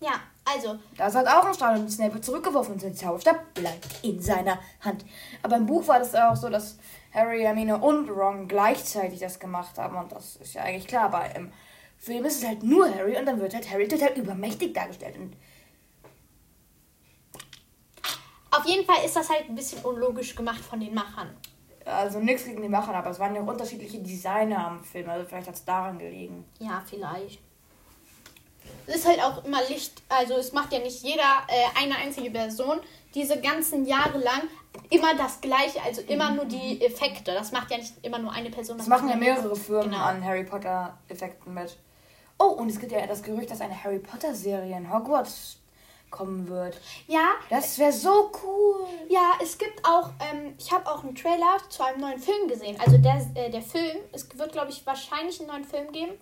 Ja, 0.00 0.12
also, 0.50 0.78
Da 0.96 1.08
ist 1.08 1.14
halt 1.14 1.28
auch 1.28 1.44
ein 1.44 1.52
Strahl 1.52 1.78
und 1.78 1.90
Snape 1.90 2.14
wird 2.14 2.24
zurückgeworfen 2.24 2.72
und 2.72 2.80
sein 2.80 2.94
Zauberstab 2.94 3.52
bleibt 3.52 4.02
in 4.02 4.18
seiner 4.22 4.58
Hand. 4.80 5.04
Aber 5.42 5.56
im 5.56 5.66
Buch 5.66 5.86
war 5.88 5.98
das 5.98 6.14
auch 6.14 6.36
so, 6.36 6.48
dass 6.48 6.78
Harry, 7.12 7.42
Hermine 7.42 7.76
und 7.76 8.08
Ron 8.08 8.48
gleichzeitig 8.48 9.20
das 9.20 9.38
gemacht 9.38 9.76
haben 9.76 9.96
und 9.96 10.10
das 10.10 10.36
ist 10.36 10.54
ja 10.54 10.62
eigentlich 10.62 10.86
klar. 10.86 11.04
Aber 11.04 11.36
im 11.36 11.52
Film 11.98 12.24
ist 12.24 12.38
es 12.42 12.46
halt 12.46 12.62
nur 12.62 12.92
Harry 12.94 13.16
und 13.18 13.26
dann 13.26 13.40
wird 13.40 13.54
halt 13.54 13.68
Harry 13.70 13.88
total 13.88 14.12
übermächtig 14.12 14.72
dargestellt. 14.74 15.16
Und 15.18 15.36
auf 18.50 18.64
jeden 18.66 18.86
Fall 18.86 19.04
ist 19.04 19.16
das 19.16 19.28
halt 19.28 19.48
ein 19.48 19.54
bisschen 19.54 19.82
unlogisch 19.84 20.34
gemacht 20.34 20.60
von 20.60 20.80
den 20.80 20.94
Machern. 20.94 21.36
also 21.84 22.18
nichts 22.20 22.44
gegen 22.44 22.62
die 22.62 22.68
Macher, 22.68 22.94
aber 22.94 23.10
es 23.10 23.18
waren 23.18 23.34
ja 23.34 23.42
auch 23.42 23.46
unterschiedliche 23.46 23.98
Designer 23.98 24.66
am 24.66 24.82
Film. 24.84 25.08
Also 25.08 25.26
vielleicht 25.26 25.48
hat 25.48 25.54
es 25.54 25.64
daran 25.64 25.98
gelegen. 25.98 26.44
Ja, 26.58 26.82
vielleicht. 26.88 27.40
Es 28.86 28.96
ist 28.96 29.06
halt 29.08 29.22
auch 29.22 29.44
immer 29.44 29.62
Licht, 29.68 30.02
also 30.08 30.34
es 30.34 30.52
macht 30.52 30.72
ja 30.72 30.78
nicht 30.78 31.02
jeder 31.02 31.22
äh, 31.48 31.82
eine 31.82 31.96
einzige 31.96 32.30
Person 32.30 32.80
diese 33.14 33.40
ganzen 33.40 33.86
Jahre 33.86 34.18
lang 34.18 34.42
immer 34.90 35.14
das 35.16 35.40
gleiche, 35.40 35.82
also 35.82 36.02
immer 36.02 36.30
nur 36.32 36.44
die 36.44 36.80
Effekte. 36.84 37.32
Das 37.32 37.50
macht 37.52 37.70
ja 37.70 37.78
nicht 37.78 37.94
immer 38.02 38.18
nur 38.18 38.30
eine 38.32 38.50
Person. 38.50 38.76
Das 38.76 38.86
machen 38.86 39.08
ja 39.08 39.16
mehrere 39.16 39.56
Firmen 39.56 39.90
Genau. 39.92 40.04
an 40.04 40.22
Harry 40.22 40.44
Potter 40.44 40.98
Effekten 41.08 41.54
mit. 41.54 41.76
Oh, 42.38 42.46
und 42.48 42.68
es 42.68 42.78
gibt 42.78 42.92
ja 42.92 43.06
das 43.06 43.22
Gerücht, 43.22 43.50
dass 43.50 43.60
eine 43.60 43.82
Harry 43.82 43.98
Potter 43.98 44.34
Serie 44.34 44.76
in 44.76 44.92
Hogwarts 44.92 45.56
kommen 46.10 46.48
wird. 46.48 46.80
Ja, 47.06 47.32
Das 47.50 47.78
wäre 47.78 47.92
so 47.92 48.30
cool. 48.42 48.86
ja, 49.08 49.32
es 49.42 49.58
gibt 49.58 49.84
auch, 49.84 50.10
ähm, 50.20 50.54
ich 50.58 50.72
habe 50.72 50.90
auch 50.90 51.04
einen 51.04 51.14
Trailer 51.14 51.58
zu 51.68 51.82
einem 51.84 52.00
neuen 52.00 52.18
Film 52.18 52.48
gesehen. 52.48 52.78
Also 52.80 52.96
der, 52.98 53.20
äh, 53.34 53.50
der 53.50 53.60
Film, 53.62 53.98
es 54.12 54.26
wird, 54.38 54.52
glaube 54.52 54.70
ich, 54.70 54.86
wahrscheinlich 54.86 55.38
einen 55.40 55.48
neuen 55.50 55.64
Film 55.64 55.92
geben. 55.92 56.12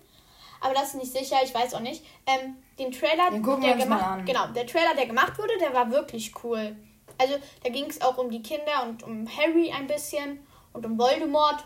Aber 0.59 0.73
das 0.73 0.89
ist 0.89 0.95
nicht 0.95 1.13
sicher, 1.13 1.37
ich 1.43 1.53
weiß 1.53 1.75
auch 1.75 1.79
nicht. 1.79 2.03
Ähm, 2.25 2.55
den 2.79 2.91
Trailer, 2.91 3.29
Den 3.31 3.43
der 3.61 3.75
gemacht, 3.75 4.25
genau, 4.25 4.47
der 4.47 4.65
Trailer, 4.65 4.95
der 4.95 5.05
gemacht 5.05 5.37
wurde, 5.37 5.57
der 5.59 5.73
war 5.73 5.89
wirklich 5.91 6.33
cool. 6.43 6.75
Also 7.19 7.35
da 7.63 7.69
ging 7.69 7.85
es 7.85 8.01
auch 8.01 8.17
um 8.17 8.29
die 8.29 8.41
Kinder 8.41 8.83
und 8.83 9.03
um 9.03 9.27
Harry 9.37 9.71
ein 9.71 9.87
bisschen 9.87 10.45
und 10.73 10.85
um 10.85 10.97
Voldemort. 10.97 11.65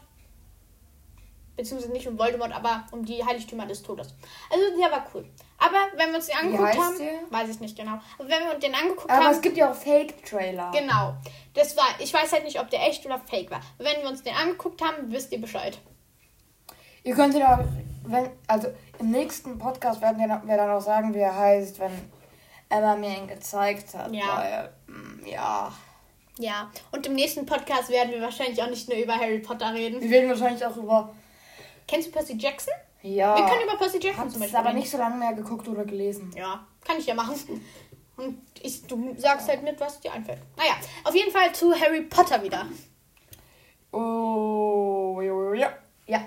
Beziehungsweise 1.56 1.92
nicht 1.92 2.08
um 2.08 2.18
Voldemort, 2.18 2.54
aber 2.54 2.86
um 2.92 3.06
die 3.06 3.24
Heiligtümer 3.24 3.66
des 3.66 3.84
Todes. 3.84 4.14
Also 4.50 4.64
der 4.80 4.92
war 4.92 5.06
cool. 5.14 5.26
Aber 5.58 5.78
wenn 5.96 6.10
wir 6.10 6.16
uns 6.16 6.28
den 6.28 6.38
angeguckt 6.38 6.78
haben, 6.78 6.98
der? 6.98 7.20
weiß 7.30 7.50
ich 7.50 7.60
nicht 7.60 7.78
genau. 7.78 8.00
Aber 8.18 8.30
wenn 8.30 8.44
wir 8.44 8.56
uns 8.56 8.64
den 8.64 8.74
angeguckt 8.74 9.10
Aber 9.10 9.26
haben, 9.26 9.34
es 9.34 9.42
gibt 9.42 9.58
ja 9.58 9.70
auch 9.70 9.76
Fake-Trailer. 9.76 10.72
Genau. 10.72 11.16
Das 11.54 11.76
war, 11.76 11.88
ich 12.00 12.14
weiß 12.14 12.32
halt 12.32 12.46
nicht, 12.46 12.60
ob 12.60 12.70
der 12.70 12.82
echt 12.88 13.06
oder 13.06 13.20
fake 13.20 13.52
war. 13.52 13.62
Wenn 13.78 14.02
wir 14.02 14.10
uns 14.10 14.24
den 14.24 14.34
angeguckt 14.34 14.82
haben, 14.82 15.12
wisst 15.12 15.32
ihr 15.32 15.42
Bescheid. 15.42 15.78
Ihr 17.04 17.16
könnt 17.16 17.36
ja 17.36 17.56
auch, 17.56 17.66
wenn, 18.06 18.30
also 18.48 18.70
im 19.00 19.12
nächsten 19.12 19.58
Podcast 19.58 20.02
werden 20.02 20.20
wir 20.20 20.58
dann 20.58 20.70
auch 20.70 20.82
sagen, 20.82 21.14
wie 21.14 21.20
er 21.20 21.36
heißt, 21.36 21.80
wenn 21.80 21.92
Emma 22.70 22.96
mir 22.96 23.18
ihn 23.18 23.28
gezeigt 23.28 23.94
hat. 23.94 24.14
Ja. 24.14 24.38
Weil, 24.38 24.70
mm, 24.88 25.26
ja. 25.26 25.72
Ja, 26.40 26.72
und 26.92 27.06
im 27.06 27.14
nächsten 27.14 27.46
Podcast 27.46 27.90
werden 27.90 28.12
wir 28.12 28.22
wahrscheinlich 28.22 28.62
auch 28.64 28.70
nicht 28.70 28.90
nur 28.90 28.98
über 28.98 29.16
Harry 29.16 29.40
Potter 29.40 29.74
reden. 29.74 30.02
Wir 30.02 30.10
werden 30.10 30.30
wahrscheinlich 30.30 30.66
auch 30.66 30.76
über. 30.78 31.14
Kennst 31.88 32.08
du 32.08 32.12
Percy 32.12 32.38
Jackson? 32.38 32.74
Ja. 33.02 33.36
Wir 33.36 33.46
können 33.46 33.64
über 33.64 33.78
Percy 33.78 34.00
Jackson 34.00 34.24
Hab's 34.24 34.34
zum 34.34 34.42
Beispiel 34.42 34.60
aber 34.60 34.74
nicht 34.74 34.90
so 34.90 34.98
lange 34.98 35.16
mehr 35.16 35.34
geguckt 35.34 35.68
oder 35.68 35.86
gelesen. 35.86 36.32
Ja, 36.36 36.66
kann 36.86 36.98
ich 36.98 37.06
ja 37.06 37.14
machen. 37.14 37.36
Und 38.18 38.42
ich, 38.62 38.86
du 38.86 39.16
sagst 39.18 39.48
halt 39.48 39.64
mit, 39.64 39.80
was 39.80 40.00
dir 40.00 40.14
einfällt. 40.14 40.40
Naja, 40.56 40.74
auf 41.04 41.16
jeden 41.16 41.32
Fall 41.32 41.54
zu 41.54 41.74
Harry 41.74 42.02
Potter 42.02 42.44
wieder. 42.44 42.68
Oh, 43.92 45.20
ja, 45.22 45.54
ja. 45.54 45.74
Ja. 46.08 46.22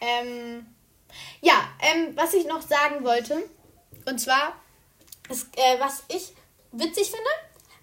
Ähm, 0.00 0.66
ja, 1.40 1.54
ähm, 1.80 2.16
was 2.16 2.34
ich 2.34 2.46
noch 2.46 2.62
sagen 2.62 3.04
wollte, 3.04 3.42
und 4.06 4.18
zwar, 4.18 4.54
ist, 5.28 5.56
äh, 5.56 5.78
was 5.78 6.04
ich 6.08 6.34
witzig 6.72 7.10
finde, 7.10 7.30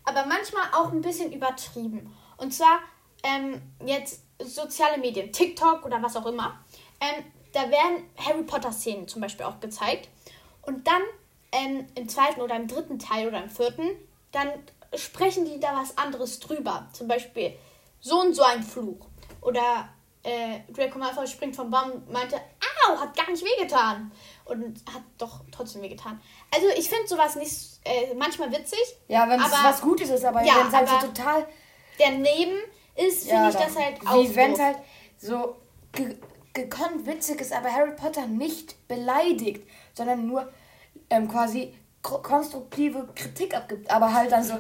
aber 0.03 0.25
manchmal 0.25 0.63
auch 0.73 0.91
ein 0.91 1.01
bisschen 1.01 1.31
übertrieben. 1.31 2.13
Und 2.37 2.53
zwar 2.53 2.79
ähm, 3.23 3.61
jetzt 3.85 4.21
soziale 4.39 4.97
Medien, 4.97 5.31
TikTok 5.31 5.85
oder 5.85 6.01
was 6.01 6.15
auch 6.15 6.25
immer. 6.25 6.63
Ähm, 6.99 7.23
da 7.53 7.69
werden 7.69 8.09
Harry 8.17 8.43
Potter 8.43 8.71
Szenen 8.71 9.07
zum 9.07 9.21
Beispiel 9.21 9.45
auch 9.45 9.59
gezeigt. 9.59 10.09
Und 10.61 10.85
dann 10.87 11.01
ähm, 11.51 11.87
im 11.95 12.09
zweiten 12.09 12.41
oder 12.41 12.55
im 12.55 12.67
dritten 12.67 12.99
Teil 12.99 13.27
oder 13.27 13.41
im 13.41 13.49
vierten, 13.49 13.89
dann 14.31 14.49
sprechen 14.93 15.45
die 15.45 15.59
da 15.59 15.75
was 15.75 15.97
anderes 15.97 16.39
drüber. 16.39 16.87
Zum 16.93 17.07
Beispiel 17.07 17.57
so 17.99 18.21
und 18.21 18.33
so 18.33 18.43
ein 18.43 18.63
Fluch. 18.63 19.07
Oder 19.41 19.89
äh, 20.23 20.59
Draco 20.73 20.99
Malfoy 20.99 21.25
springt 21.27 21.55
vom 21.55 21.71
Baum 21.71 21.91
und 21.91 22.11
meinte, 22.11 22.35
au, 22.35 22.99
hat 22.99 23.15
gar 23.15 23.29
nicht 23.31 23.43
wehgetan. 23.43 24.11
Und 24.45 24.83
hat 24.93 25.03
doch 25.17 25.41
trotzdem 25.51 25.81
wehgetan. 25.81 26.21
Also 26.53 26.67
ich 26.77 26.89
finde 26.89 27.07
sowas 27.07 27.35
nicht 27.35 27.79
äh, 27.85 28.13
manchmal 28.13 28.51
witzig. 28.51 28.79
Ja, 29.07 29.27
wenn 29.29 29.39
es 29.39 29.51
was 29.51 29.81
Gutes 29.81 30.09
ist, 30.09 30.25
aber 30.25 30.43
Ja, 30.43 30.57
wenn 30.59 30.67
es 30.67 30.73
halt 30.73 30.89
so 30.89 31.07
total. 31.07 31.47
Daneben 31.97 32.57
ist, 32.95 33.27
finde 33.27 33.43
Ja, 33.43 33.49
ich 33.49 33.55
das 33.55 33.75
halt 33.75 34.01
auch 34.05 34.15
Wie 34.15 34.35
wenn 34.35 34.53
es 34.53 34.59
halt 34.59 34.77
so 35.17 35.55
gekonnt 36.57 37.05
witzig 37.05 37.39
ist, 37.41 37.53
aber 37.53 37.71
Harry 37.71 37.91
Potter 37.95 38.25
nicht 38.27 38.87
beleidigt, 38.87 39.67
sondern 39.93 40.27
nur 40.27 40.51
ähm, 41.09 41.29
quasi 41.29 41.73
ko- 42.01 42.21
konstruktive 42.21 43.07
Kritik 43.15 43.55
abgibt. 43.55 43.89
Aber 43.89 44.11
halt 44.13 44.31
dann 44.31 44.43
so. 44.43 44.55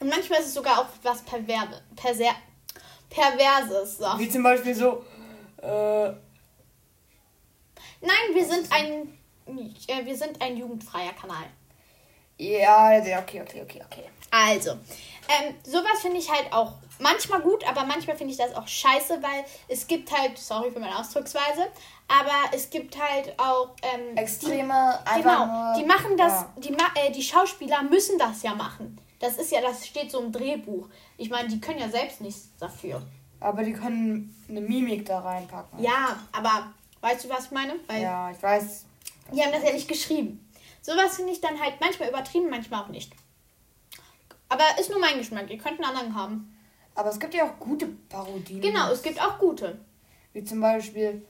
Und 0.00 0.08
manchmal 0.08 0.40
ist 0.40 0.46
es 0.48 0.54
sogar 0.54 0.80
auch 0.80 0.86
was 1.02 1.22
Perverbe, 1.22 1.80
Perser, 1.96 2.34
Perverses. 3.08 3.98
So. 3.98 4.18
Wie 4.18 4.28
zum 4.28 4.42
Beispiel 4.42 4.74
so. 4.74 5.04
Äh, 5.62 6.12
Nein, 8.04 8.34
wir 8.34 8.44
sind 8.44 8.66
ein 8.72 9.18
äh, 9.88 10.04
wir 10.04 10.16
sind 10.16 10.40
ein 10.42 10.56
jugendfreier 10.56 11.12
Kanal. 11.12 11.44
ja, 12.38 12.92
ja, 12.98 13.20
okay, 13.20 13.40
okay, 13.42 13.62
okay, 13.62 13.82
okay. 13.86 14.04
Also, 14.30 14.70
ähm, 14.72 15.54
sowas 15.62 16.00
finde 16.00 16.16
ich 16.18 16.28
halt 16.30 16.52
auch 16.52 16.74
manchmal 17.02 17.40
gut, 17.40 17.66
aber 17.68 17.84
manchmal 17.84 18.16
finde 18.16 18.32
ich 18.32 18.38
das 18.38 18.54
auch 18.54 18.66
scheiße, 18.66 19.22
weil 19.22 19.44
es 19.68 19.86
gibt 19.86 20.10
halt, 20.16 20.38
sorry 20.38 20.70
für 20.70 20.80
meine 20.80 20.98
Ausdrucksweise, 20.98 21.66
aber 22.08 22.54
es 22.54 22.70
gibt 22.70 22.96
halt 22.98 23.38
auch 23.38 23.74
ähm, 23.82 24.16
Extreme, 24.16 24.98
die, 25.14 25.22
genau, 25.22 25.46
nur, 25.46 25.74
die 25.78 25.84
machen 25.84 26.16
das, 26.16 26.32
ja. 26.32 26.52
die, 26.58 26.72
äh, 26.72 27.10
die 27.12 27.22
Schauspieler 27.22 27.82
müssen 27.82 28.18
das 28.18 28.42
ja 28.42 28.54
machen. 28.54 28.98
Das 29.20 29.36
ist 29.36 29.52
ja, 29.52 29.60
das 29.60 29.86
steht 29.86 30.10
so 30.10 30.20
im 30.20 30.32
Drehbuch. 30.32 30.88
Ich 31.16 31.30
meine, 31.30 31.48
die 31.48 31.60
können 31.60 31.78
ja 31.78 31.88
selbst 31.88 32.20
nichts 32.20 32.48
dafür. 32.58 33.02
Aber 33.38 33.62
die 33.62 33.72
können 33.72 34.34
eine 34.48 34.60
Mimik 34.60 35.06
da 35.06 35.20
reinpacken. 35.20 35.82
Ja, 35.82 36.18
aber 36.32 36.72
weißt 37.00 37.24
du, 37.24 37.28
was 37.28 37.46
ich 37.46 37.50
meine? 37.52 37.74
Weil 37.86 38.02
Ja, 38.02 38.30
ich 38.30 38.42
weiß. 38.42 38.84
die 39.32 39.42
haben 39.42 39.52
das 39.52 39.62
ja 39.62 39.72
nicht 39.72 39.88
geschrieben. 39.88 40.48
Sowas 40.80 41.16
finde 41.16 41.32
ich 41.32 41.40
dann 41.40 41.60
halt 41.60 41.74
manchmal 41.80 42.08
übertrieben, 42.08 42.50
manchmal 42.50 42.82
auch 42.82 42.88
nicht. 42.88 43.12
Aber 44.48 44.64
ist 44.78 44.90
nur 44.90 44.98
mein 44.98 45.18
Geschmack. 45.18 45.48
Ihr 45.50 45.58
könnt 45.58 45.80
einen 45.82 45.96
anderen 45.96 46.14
haben. 46.14 46.51
Aber 46.94 47.10
es 47.10 47.18
gibt 47.18 47.34
ja 47.34 47.44
auch 47.44 47.58
gute 47.58 47.86
Parodien. 48.08 48.60
Genau, 48.60 48.90
es 48.90 49.02
gibt 49.02 49.20
auch 49.20 49.38
gute. 49.38 49.78
Wie 50.32 50.44
zum 50.44 50.60
Beispiel 50.60 51.22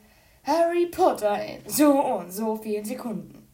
Harry 0.44 0.86
Potter 0.86 1.44
in 1.44 1.68
so 1.68 1.92
und 1.92 2.32
so 2.32 2.56
vielen 2.56 2.84
Sekunden. 2.84 3.46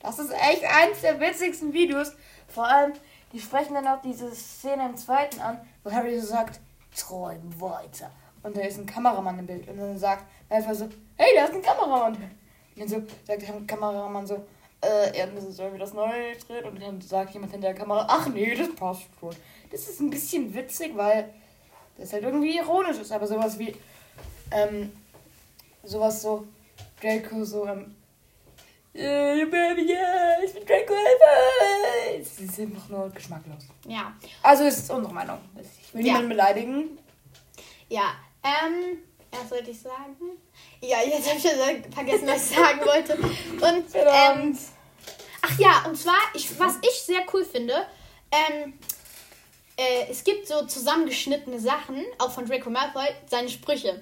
Das 0.00 0.18
ist 0.18 0.32
echt 0.32 0.64
eins 0.64 1.00
der 1.02 1.20
witzigsten 1.20 1.72
Videos. 1.72 2.12
Vor 2.48 2.66
allem, 2.66 2.92
die 3.32 3.40
sprechen 3.40 3.74
dann 3.74 3.86
auch 3.86 4.00
diese 4.02 4.34
Szene 4.34 4.86
im 4.86 4.96
zweiten 4.96 5.40
an, 5.40 5.60
wo 5.82 5.90
Harry 5.90 6.18
so 6.18 6.26
sagt, 6.26 6.60
träum 6.96 7.60
weiter. 7.60 8.10
Und 8.42 8.56
da 8.56 8.60
ist 8.60 8.78
ein 8.78 8.86
Kameramann 8.86 9.38
im 9.38 9.46
Bild. 9.46 9.68
Und 9.68 9.78
dann 9.78 9.98
sagt 9.98 10.24
einfach 10.48 10.74
so, 10.74 10.88
hey, 11.16 11.30
da 11.34 11.44
ist 11.44 11.54
ein 11.54 11.62
Kameramann. 11.62 12.14
Und 12.14 12.20
dann 12.76 12.88
so 12.88 13.02
sagt 13.24 13.42
der 13.42 13.60
Kameramann 13.66 14.26
so, 14.26 14.44
äh, 14.82 15.18
ja, 15.18 15.26
müssen 15.26 15.54
irgendwie 15.58 15.78
das 15.78 15.92
neu 15.94 16.10
drehen. 16.46 16.64
Und 16.64 16.80
dann 16.82 17.00
sagt 17.00 17.32
jemand 17.34 17.52
hinter 17.52 17.68
der 17.68 17.76
Kamera, 17.76 18.06
ach 18.08 18.28
nee, 18.28 18.54
das 18.54 18.74
passt 18.74 19.06
schon. 19.20 19.34
Das 19.70 19.88
ist 19.88 20.00
ein 20.00 20.10
bisschen 20.10 20.54
witzig, 20.54 20.96
weil 20.96 21.32
das 21.98 22.12
halt 22.12 22.22
irgendwie 22.24 22.56
ironisch 22.58 22.98
ist. 22.98 23.12
Aber 23.12 23.26
sowas 23.26 23.58
wie, 23.58 23.74
ähm, 24.50 24.92
sowas 25.82 26.22
so, 26.22 26.46
Draco 27.00 27.44
so, 27.44 27.66
ähm, 27.66 27.94
äh, 28.94 29.44
Baby, 29.44 29.92
ja, 29.92 30.36
ich 30.44 30.52
bin 30.54 30.64
Draco 30.64 30.92
Malfoy. 30.94 32.20
Es 32.20 32.38
ist 32.40 32.60
einfach 32.60 32.88
nur 32.88 33.10
geschmacklos. 33.10 33.64
Ja. 33.86 34.14
Also 34.42 34.64
es 34.64 34.78
ist 34.78 34.90
unsere 34.90 35.12
Meinung. 35.12 35.38
Ich 35.60 35.92
will 35.94 36.00
Ja. 36.00 36.12
niemanden 36.12 36.28
beleidigen. 36.30 36.98
Ja. 37.88 38.14
Ähm, 38.42 38.98
was 39.40 39.48
sollte 39.48 39.70
ich 39.70 39.80
sagen? 39.80 40.16
Ja, 40.80 40.98
jetzt 41.02 41.28
habe 41.28 41.38
ich 41.38 41.42
schon 41.42 41.92
vergessen, 41.92 42.26
was 42.26 42.50
ich 42.50 42.56
sagen 42.56 42.80
wollte. 42.84 43.14
Und, 43.14 43.84
ähm, 43.94 44.58
ach 45.42 45.58
ja, 45.58 45.84
und 45.86 45.96
zwar, 45.96 46.18
ich, 46.34 46.58
was 46.58 46.74
ich 46.82 47.02
sehr 47.02 47.22
cool 47.32 47.44
finde, 47.44 47.86
ähm, 48.30 48.78
äh, 49.76 50.10
es 50.10 50.24
gibt 50.24 50.46
so 50.48 50.66
zusammengeschnittene 50.66 51.60
Sachen, 51.60 52.04
auch 52.18 52.30
von 52.30 52.46
Draco 52.46 52.70
Malfoy, 52.70 53.08
seine 53.26 53.48
Sprüche. 53.48 54.00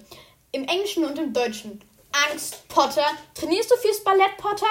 Im 0.53 0.65
Englischen 0.69 1.05
und 1.05 1.19
im 1.19 1.33
Deutschen. 1.33 1.81
Angst, 2.31 2.69
Potter. 2.69 3.07
Trainierst 3.35 3.71
du 3.71 3.77
fürs 3.77 4.03
Ballett, 4.05 4.37
Potter? 4.37 4.67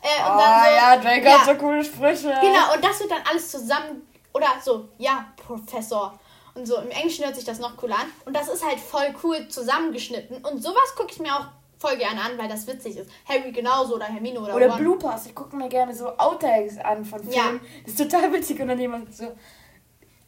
Äh, 0.00 0.22
und 0.22 0.34
Oh 0.34 0.38
dann 0.38 0.64
so, 0.64 0.70
ja, 0.70 0.96
Draco 0.96 1.26
ja. 1.26 1.38
hat 1.38 1.46
so 1.46 1.54
coole 1.54 1.84
Sprüche. 1.84 2.34
Genau, 2.40 2.74
und 2.74 2.84
das 2.84 3.00
wird 3.00 3.10
dann 3.10 3.22
alles 3.28 3.50
zusammen. 3.50 4.06
Oder 4.32 4.48
so, 4.62 4.88
ja, 4.98 5.32
Professor. 5.36 6.18
Und 6.54 6.66
so, 6.66 6.76
im 6.76 6.90
Englischen 6.90 7.24
hört 7.24 7.34
sich 7.34 7.44
das 7.44 7.58
noch 7.58 7.82
cool 7.82 7.92
an. 7.92 8.06
Und 8.26 8.34
das 8.36 8.48
ist 8.48 8.64
halt 8.64 8.78
voll 8.78 9.14
cool 9.22 9.48
zusammengeschnitten. 9.48 10.44
Und 10.44 10.62
sowas 10.62 10.94
gucke 10.96 11.10
ich 11.12 11.18
mir 11.18 11.34
auch 11.34 11.46
voll 11.78 11.96
gerne 11.96 12.20
an, 12.20 12.36
weil 12.38 12.48
das 12.48 12.66
witzig 12.66 12.96
ist. 12.96 13.10
Harry 13.26 13.50
genauso 13.52 13.94
oder 13.96 14.04
Hermine 14.04 14.38
oder, 14.40 14.54
Oder 14.54 14.68
Ron. 14.70 14.78
Bloopers. 14.78 15.26
Ich 15.26 15.34
gucke 15.34 15.56
mir 15.56 15.68
gerne 15.68 15.94
so 15.94 16.08
Outtakes 16.16 16.78
an 16.78 17.04
von 17.04 17.26
Ja. 17.30 17.42
Filmen. 17.44 17.60
Das 17.84 17.94
ist 17.94 18.10
total 18.10 18.32
witzig. 18.32 18.60
Und 18.60 18.68
dann 18.68 18.78
jemand 18.78 19.14
so, 19.16 19.34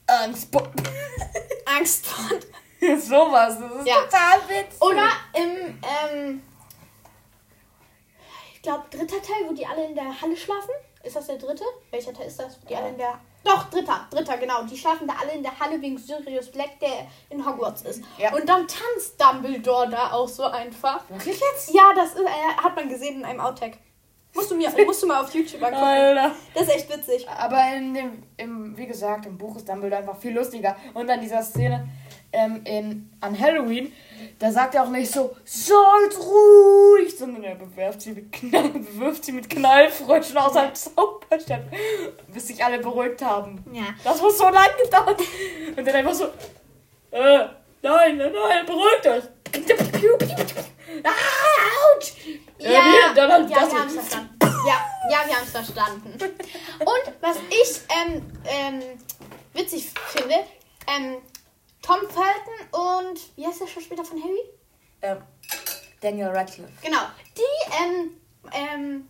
Angst, 0.06 0.50
Bo- 0.50 0.62
Angst 1.78 2.06
vor. 2.06 2.38
sowas. 2.98 3.58
Das 3.60 3.72
ist 3.80 3.86
Ja. 3.86 3.94
total 4.04 4.38
witzig. 4.48 4.82
Oder 4.82 5.08
im, 5.34 5.78
ähm, 5.82 6.42
ich 8.54 8.62
glaube, 8.62 8.84
dritter 8.90 9.20
Teil, 9.22 9.46
wo 9.48 9.52
die 9.52 9.66
alle 9.66 9.84
in 9.86 9.94
der 9.94 10.20
Halle 10.20 10.36
schlafen. 10.36 10.70
Ist 11.02 11.16
das 11.16 11.26
der 11.26 11.36
dritte? 11.36 11.64
Welcher 11.90 12.12
Teil 12.14 12.26
ist 12.28 12.38
das? 12.40 12.58
Die 12.68 12.74
alle 12.74 12.88
in 12.88 12.96
der. 12.98 13.20
Doch, 13.44 13.68
dritter, 13.68 14.06
dritter, 14.10 14.38
genau. 14.38 14.62
Die 14.62 14.76
schlafen 14.76 15.06
da 15.06 15.14
alle 15.20 15.32
in 15.32 15.42
der 15.42 15.58
Halle 15.60 15.80
wegen 15.80 15.98
Sirius 15.98 16.50
Black, 16.50 16.80
der 16.80 17.06
in 17.28 17.44
Hogwarts 17.44 17.82
ist. 17.82 18.02
Ja. 18.18 18.34
Und 18.34 18.48
dann 18.48 18.66
tanzt 18.66 19.20
Dumbledore 19.20 19.90
da 19.90 20.12
auch 20.12 20.28
so 20.28 20.44
einfach. 20.44 21.08
Wirklich 21.10 21.38
jetzt? 21.38 21.74
Ja, 21.74 21.92
das 21.94 22.14
ist, 22.14 22.22
äh, 22.22 22.62
hat 22.62 22.74
man 22.74 22.88
gesehen 22.88 23.18
in 23.18 23.24
einem 23.24 23.40
Outtake. 23.40 23.76
Musst 24.34 24.50
du, 24.50 24.56
mir, 24.56 24.70
musst 24.86 25.02
du 25.02 25.06
mal 25.06 25.22
auf 25.22 25.32
YouTube 25.34 25.62
angucken. 25.62 25.84
Alter. 25.84 26.34
Das 26.54 26.62
ist 26.64 26.74
echt 26.74 26.90
witzig. 26.90 27.28
Aber 27.28 27.60
in 27.76 27.94
dem, 27.94 28.22
im, 28.36 28.76
wie 28.76 28.86
gesagt, 28.86 29.26
im 29.26 29.36
Buch 29.38 29.56
ist 29.56 29.68
Dumbledore 29.68 30.00
einfach 30.00 30.16
viel 30.16 30.32
lustiger. 30.32 30.76
Und 30.94 31.08
an 31.10 31.20
dieser 31.20 31.42
Szene 31.42 31.86
ähm, 32.34 32.60
in, 32.64 33.10
an 33.20 33.38
Halloween, 33.38 33.92
da 34.38 34.50
sagt 34.50 34.74
er 34.74 34.84
auch 34.84 34.90
nicht 34.90 35.10
so, 35.10 35.36
seid 35.44 36.18
ruhig, 36.18 37.16
sondern 37.16 37.44
er 37.44 37.54
bewerft 37.54 38.02
sie 38.02 38.12
mit, 38.12 38.32
Knall, 38.32 38.68
bewirft 38.70 39.24
sie 39.24 39.32
mit 39.32 39.48
Knallfröschen 39.48 40.36
aus 40.36 40.56
einem 40.56 40.74
Zauberstab, 40.74 41.62
bis 42.32 42.48
sich 42.48 42.62
alle 42.64 42.78
beruhigt 42.78 43.22
haben. 43.22 43.64
Ja. 43.72 43.84
Das 44.02 44.20
muss 44.20 44.36
so 44.36 44.48
lang 44.48 44.68
gedauert. 44.82 45.20
Und 45.76 45.86
dann 45.86 45.94
einfach 45.94 46.14
so, 46.14 46.24
äh, 47.10 47.46
nein, 47.82 48.16
nein, 48.16 48.32
nein, 48.32 48.66
beruhigt 48.66 49.06
euch. 49.06 49.24
Ah, 51.04 51.10
ouch. 51.96 52.12
Ja, 52.58 52.70
Äh, 52.70 52.82
nee, 52.82 53.14
dann 53.14 53.32
hat 53.32 53.50
ja 53.50 53.60
das 53.60 53.72
wir 53.72 53.78
haben 53.78 53.88
es 53.88 53.94
verstanden. 53.94 54.38
Ja, 54.40 54.86
ja, 55.10 55.26
wir 55.26 55.36
haben 55.36 55.44
es 55.44 55.50
verstanden. 55.50 56.18
Und 56.80 57.14
was 57.20 57.36
ich 57.50 57.80
ähm, 57.90 58.22
ähm, 58.46 58.82
witzig 59.52 59.90
finde, 60.06 60.34
ähm, 60.86 61.16
Tom 61.84 62.00
Felton 62.08 63.10
und 63.10 63.20
wie 63.36 63.46
heißt 63.46 63.60
der 63.60 63.66
Schauspieler 63.66 64.04
von 64.04 64.22
Harry? 64.22 64.40
ähm, 65.02 65.18
Daniel 66.00 66.28
Radcliffe. 66.28 66.72
Genau, 66.82 67.00
die 67.36 67.74
ähm, 67.82 68.10
ähm, 68.52 69.08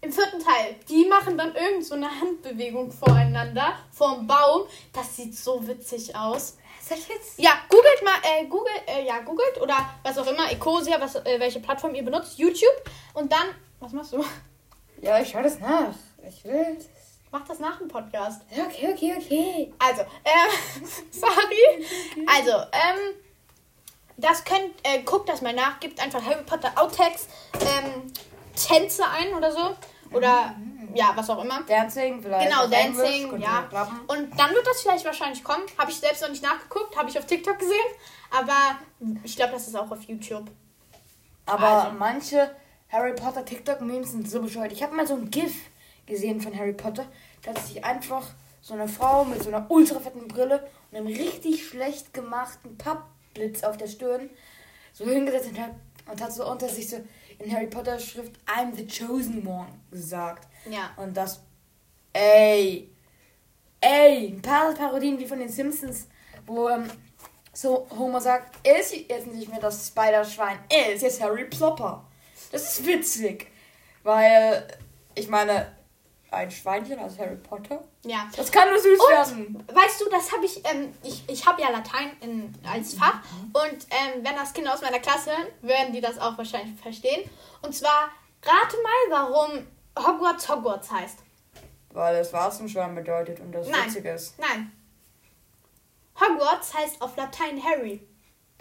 im 0.00 0.12
vierten 0.12 0.42
Teil, 0.42 0.76
die 0.88 1.04
machen 1.06 1.36
dann 1.36 1.54
irgend 1.54 1.84
so 1.84 1.94
eine 1.94 2.08
Handbewegung 2.08 2.90
voreinander, 2.90 3.74
vorm 3.92 4.26
Baum. 4.26 4.62
Das 4.92 5.16
sieht 5.16 5.36
so 5.36 5.66
witzig 5.66 6.14
aus. 6.16 6.56
Ist 6.80 6.90
das 6.90 7.08
jetzt? 7.08 7.38
Ja, 7.38 7.52
googelt 7.68 8.02
mal, 8.04 8.16
äh, 8.22 8.46
googelt, 8.46 8.82
äh, 8.86 9.06
ja, 9.06 9.20
googelt 9.20 9.60
oder 9.60 9.76
was 10.02 10.18
auch 10.18 10.26
immer, 10.26 10.50
Ecosia, 10.50 11.00
was, 11.00 11.16
äh, 11.16 11.38
welche 11.38 11.60
Plattform 11.60 11.94
ihr 11.94 12.04
benutzt, 12.04 12.38
YouTube 12.38 12.90
und 13.14 13.32
dann, 13.32 13.48
was 13.80 13.92
machst 13.92 14.12
du? 14.12 14.24
Ja, 15.00 15.20
ich 15.20 15.30
schau 15.30 15.42
das 15.42 15.58
nach. 15.60 15.94
Ich 16.26 16.44
will. 16.44 16.78
Mach 17.34 17.44
das 17.48 17.58
nach 17.58 17.78
dem 17.78 17.88
Podcast. 17.88 18.42
Okay, 18.52 18.92
okay, 18.92 19.14
okay. 19.18 19.74
Also, 19.76 20.02
ähm, 20.24 20.86
sorry. 21.10 21.84
Also, 22.28 22.52
ähm, 22.72 23.16
das 24.16 24.44
könnt, 24.44 24.72
äh, 24.84 25.02
guckt 25.02 25.28
das 25.28 25.42
mal 25.42 25.52
nach, 25.52 25.80
gebt 25.80 26.00
einfach 26.00 26.24
Harry 26.24 26.44
Potter 26.44 26.70
Outtakes, 26.76 27.26
ähm, 27.54 28.12
Tänze 28.54 29.02
ein 29.08 29.34
oder 29.34 29.50
so. 29.50 29.76
Oder, 30.12 30.54
ja, 30.94 31.10
was 31.16 31.28
auch 31.28 31.42
immer. 31.42 31.62
Dancing 31.62 32.22
vielleicht. 32.22 32.48
Genau, 32.48 32.66
Englisch, 32.66 33.00
Dancing, 33.02 33.30
könnte 33.30 33.44
ja. 33.44 33.98
Und 34.06 34.38
dann 34.38 34.50
wird 34.54 34.64
das 34.64 34.82
vielleicht 34.82 35.04
wahrscheinlich 35.04 35.42
kommen. 35.42 35.64
Habe 35.76 35.90
ich 35.90 35.96
selbst 35.96 36.22
noch 36.22 36.28
nicht 36.28 36.42
nachgeguckt, 36.44 36.96
habe 36.96 37.10
ich 37.10 37.18
auf 37.18 37.26
TikTok 37.26 37.58
gesehen. 37.58 37.74
Aber 38.30 38.78
ich 39.24 39.34
glaube, 39.34 39.54
das 39.54 39.66
ist 39.66 39.74
auch 39.74 39.90
auf 39.90 40.02
YouTube. 40.04 40.48
Aber 41.46 41.66
Also. 41.66 41.96
manche 41.98 42.54
Harry 42.92 43.12
Potter 43.14 43.44
TikTok-Memes 43.44 44.12
sind 44.12 44.30
so 44.30 44.40
bescheuert. 44.40 44.70
Ich 44.70 44.84
habe 44.84 44.94
mal 44.94 45.04
so 45.04 45.14
ein 45.14 45.28
GIF 45.32 45.52
gesehen 46.06 46.40
von 46.40 46.56
Harry 46.56 46.72
Potter. 46.72 47.06
Da 47.42 47.50
hat 47.50 47.66
sich 47.66 47.84
einfach 47.84 48.26
so 48.60 48.74
eine 48.74 48.88
Frau 48.88 49.24
mit 49.24 49.42
so 49.42 49.48
einer 49.50 49.70
ultra 49.70 50.00
fetten 50.00 50.26
Brille 50.26 50.66
und 50.90 50.98
einem 50.98 51.06
richtig 51.06 51.66
schlecht 51.66 52.14
gemachten 52.14 52.78
Pappblitz 52.78 53.62
auf 53.62 53.76
der 53.76 53.88
Stirn 53.88 54.30
so 54.92 55.04
hingesetzt 55.04 55.48
und 55.50 55.60
hat, 55.60 55.70
und 56.10 56.20
hat 56.20 56.32
so 56.32 56.50
unter 56.50 56.68
sich 56.68 56.88
so 56.88 56.96
in 57.38 57.52
Harry 57.54 57.66
Potter 57.66 57.98
Schrift 57.98 58.32
I'm 58.46 58.74
the 58.74 58.86
chosen 58.86 59.46
one 59.46 59.68
gesagt. 59.90 60.48
Ja. 60.70 60.90
Und 60.96 61.16
das, 61.16 61.40
ey, 62.12 62.90
ey, 63.80 64.28
ein 64.28 64.40
paar 64.40 64.72
Parodien 64.72 65.18
wie 65.18 65.26
von 65.26 65.38
den 65.38 65.48
Simpsons, 65.48 66.06
wo 66.46 66.68
ähm, 66.68 66.88
so 67.52 67.86
Homer 67.90 68.20
sagt, 68.20 68.56
er 68.62 68.80
ist 68.80 68.94
jetzt 68.94 69.26
nicht 69.26 69.50
mehr 69.50 69.60
das 69.60 69.88
Spider-Schwein, 69.88 70.58
er 70.68 70.94
ist 70.94 71.02
jetzt 71.02 71.22
Harry 71.22 71.44
Plopper. 71.44 72.04
Das 72.50 72.78
ist 72.78 72.86
witzig, 72.86 73.50
weil, 74.04 74.66
ich 75.14 75.28
meine, 75.28 75.76
ein 76.34 76.50
Schweinchen 76.50 76.98
als 76.98 77.18
Harry 77.18 77.36
Potter, 77.36 77.82
Ja. 78.04 78.28
das 78.36 78.50
kann 78.52 78.68
nur 78.68 78.78
süß 78.78 78.98
Und, 79.00 79.10
werden. 79.10 79.64
weißt 79.72 80.00
du, 80.00 80.08
das 80.10 80.32
habe 80.32 80.44
ich, 80.44 80.64
ähm, 80.68 80.92
ich, 81.02 81.22
ich 81.28 81.46
habe 81.46 81.60
ja 81.62 81.70
Latein 81.70 82.10
in, 82.20 82.54
als 82.70 82.94
Fach 82.94 83.20
und 83.52 83.86
ähm, 83.90 84.22
wenn 84.22 84.34
das 84.36 84.52
Kinder 84.52 84.74
aus 84.74 84.82
meiner 84.82 84.98
Klasse 85.00 85.30
hören, 85.30 85.46
werden 85.62 85.92
die 85.92 86.00
das 86.00 86.18
auch 86.18 86.36
wahrscheinlich 86.38 86.80
verstehen. 86.80 87.28
Und 87.62 87.74
zwar, 87.74 88.10
rate 88.42 88.76
mal, 88.82 89.10
warum 89.30 89.66
Hogwarts 89.98 90.48
Hogwarts 90.48 90.90
heißt. 90.90 91.18
Weil 91.90 92.16
es 92.16 92.32
Warzenschwein 92.32 92.94
bedeutet 92.94 93.40
und 93.40 93.52
das 93.52 93.68
Nein. 93.68 93.86
witzig 93.86 94.04
ist. 94.06 94.38
Nein. 94.38 94.72
Hogwarts 96.20 96.74
heißt 96.74 97.00
auf 97.02 97.16
Latein 97.16 97.62
Harry. 97.62 98.06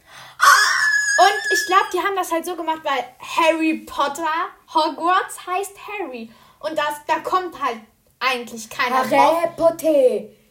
Und 0.05 1.53
ich 1.53 1.65
glaube, 1.67 1.85
die 1.93 1.99
haben 1.99 2.15
das 2.15 2.31
halt 2.31 2.45
so 2.45 2.55
gemacht, 2.55 2.81
weil 2.83 3.03
Harry 3.19 3.85
Potter, 3.85 4.27
Hogwarts 4.73 5.45
heißt 5.45 5.75
Harry. 5.87 6.31
Und 6.63 6.77
das, 6.77 7.01
da 7.05 7.19
kommt 7.19 7.61
halt 7.61 7.79
eigentlich 8.19 8.69
keiner 8.69 9.03
drauf. 9.03 9.11
Harry 9.11 9.49
Potter, 9.55 10.42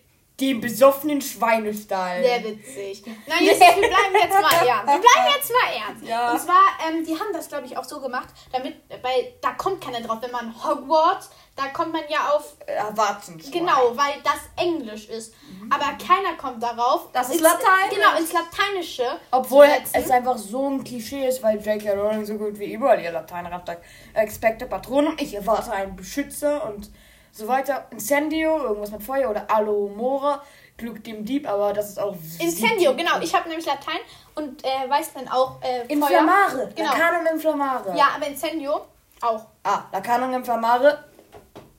den 0.43 0.61
besoffenen 0.61 1.21
Schweinestall. 1.21 2.23
Sehr 2.23 2.43
witzig. 2.45 3.03
Nein, 3.27 3.45
jetzt, 3.45 3.61
wir 3.61 3.67
bleiben 3.89 4.15
jetzt 4.15 4.41
mal 4.41 4.67
ernst. 4.67 4.87
Wir 4.87 5.01
bleiben 5.01 5.35
jetzt 5.37 5.51
mal 5.53 5.87
ernst. 5.89 6.05
Ja. 6.07 6.33
Und 6.33 6.41
zwar, 6.41 6.63
ähm, 6.89 7.05
die 7.05 7.13
haben 7.15 7.33
das, 7.33 7.49
glaube 7.49 7.67
ich, 7.67 7.77
auch 7.77 7.85
so 7.85 8.01
gemacht, 8.01 8.29
damit, 8.53 8.77
weil 9.03 9.35
da 9.41 9.53
kommt 9.53 9.83
keiner 9.85 10.01
drauf. 10.01 10.19
Wenn 10.21 10.31
man 10.33 10.53
Hogwarts, 10.65 11.31
da 11.55 11.69
kommt 11.69 11.93
man 11.93 12.03
ja 12.09 12.31
auf, 12.35 12.57
Äh, 12.67 12.81
Warzenschwein. 12.97 13.53
genau, 13.53 13.93
weil 13.97 14.15
das 14.25 14.41
Englisch 14.57 15.09
ist. 15.09 15.35
Aber 15.71 15.85
keiner 16.05 16.37
kommt 16.37 16.63
darauf. 16.63 17.11
Das 17.13 17.29
ist 17.29 17.41
Lateinisch. 17.41 17.95
Genau, 17.95 18.19
ins 18.19 18.33
Lateinische. 18.33 19.05
Obwohl 19.31 19.67
es 19.95 20.11
einfach 20.11 20.39
so 20.39 20.69
ein 20.71 20.83
Klischee 20.83 21.29
ist, 21.29 21.43
weil 21.43 21.59
J.K. 21.65 21.93
Rowling 21.93 22.25
so 22.25 22.35
gut 22.35 22.59
wie 22.59 22.73
überall 22.73 23.01
ihr 23.01 23.13
Latein 23.13 23.47
sagt. 23.67 23.85
Expecte 24.15 24.67
Patronum, 24.67 25.17
ich 25.21 25.35
erwarte 25.35 25.73
einen 25.73 25.95
Beschützer 25.95 26.65
und 26.67 26.91
so 27.33 27.49
weiter. 27.49 27.87
Incendio, 27.91 28.59
irgendwas 28.59 28.91
mit 28.93 29.03
Feuer 29.03 29.31
oder 29.31 29.51
Alomora, 29.51 30.43
Glück 30.77 31.03
dem 31.03 31.25
Dieb, 31.25 31.49
aber 31.49 31.73
das 31.73 31.91
ist 31.91 31.99
auch... 31.99 32.15
Incendio, 32.39 32.95
genau. 32.95 33.19
Ich 33.21 33.35
habe 33.35 33.49
nämlich 33.49 33.67
Latein 33.67 33.99
und 34.35 34.65
äh, 34.65 34.89
weiß 34.89 35.15
dann 35.15 35.29
auch 35.29 35.61
äh, 35.63 35.87
Inflammare, 35.89 36.71
Genau. 36.77 36.93
Lacanum 36.93 37.27
Inflammare. 37.27 37.97
Ja, 37.97 38.11
aber 38.17 38.27
Incendio 38.27 38.83
auch. 39.21 39.47
Ah, 39.65 39.85
Lacanum 39.93 40.33
Inflammare, 40.35 41.05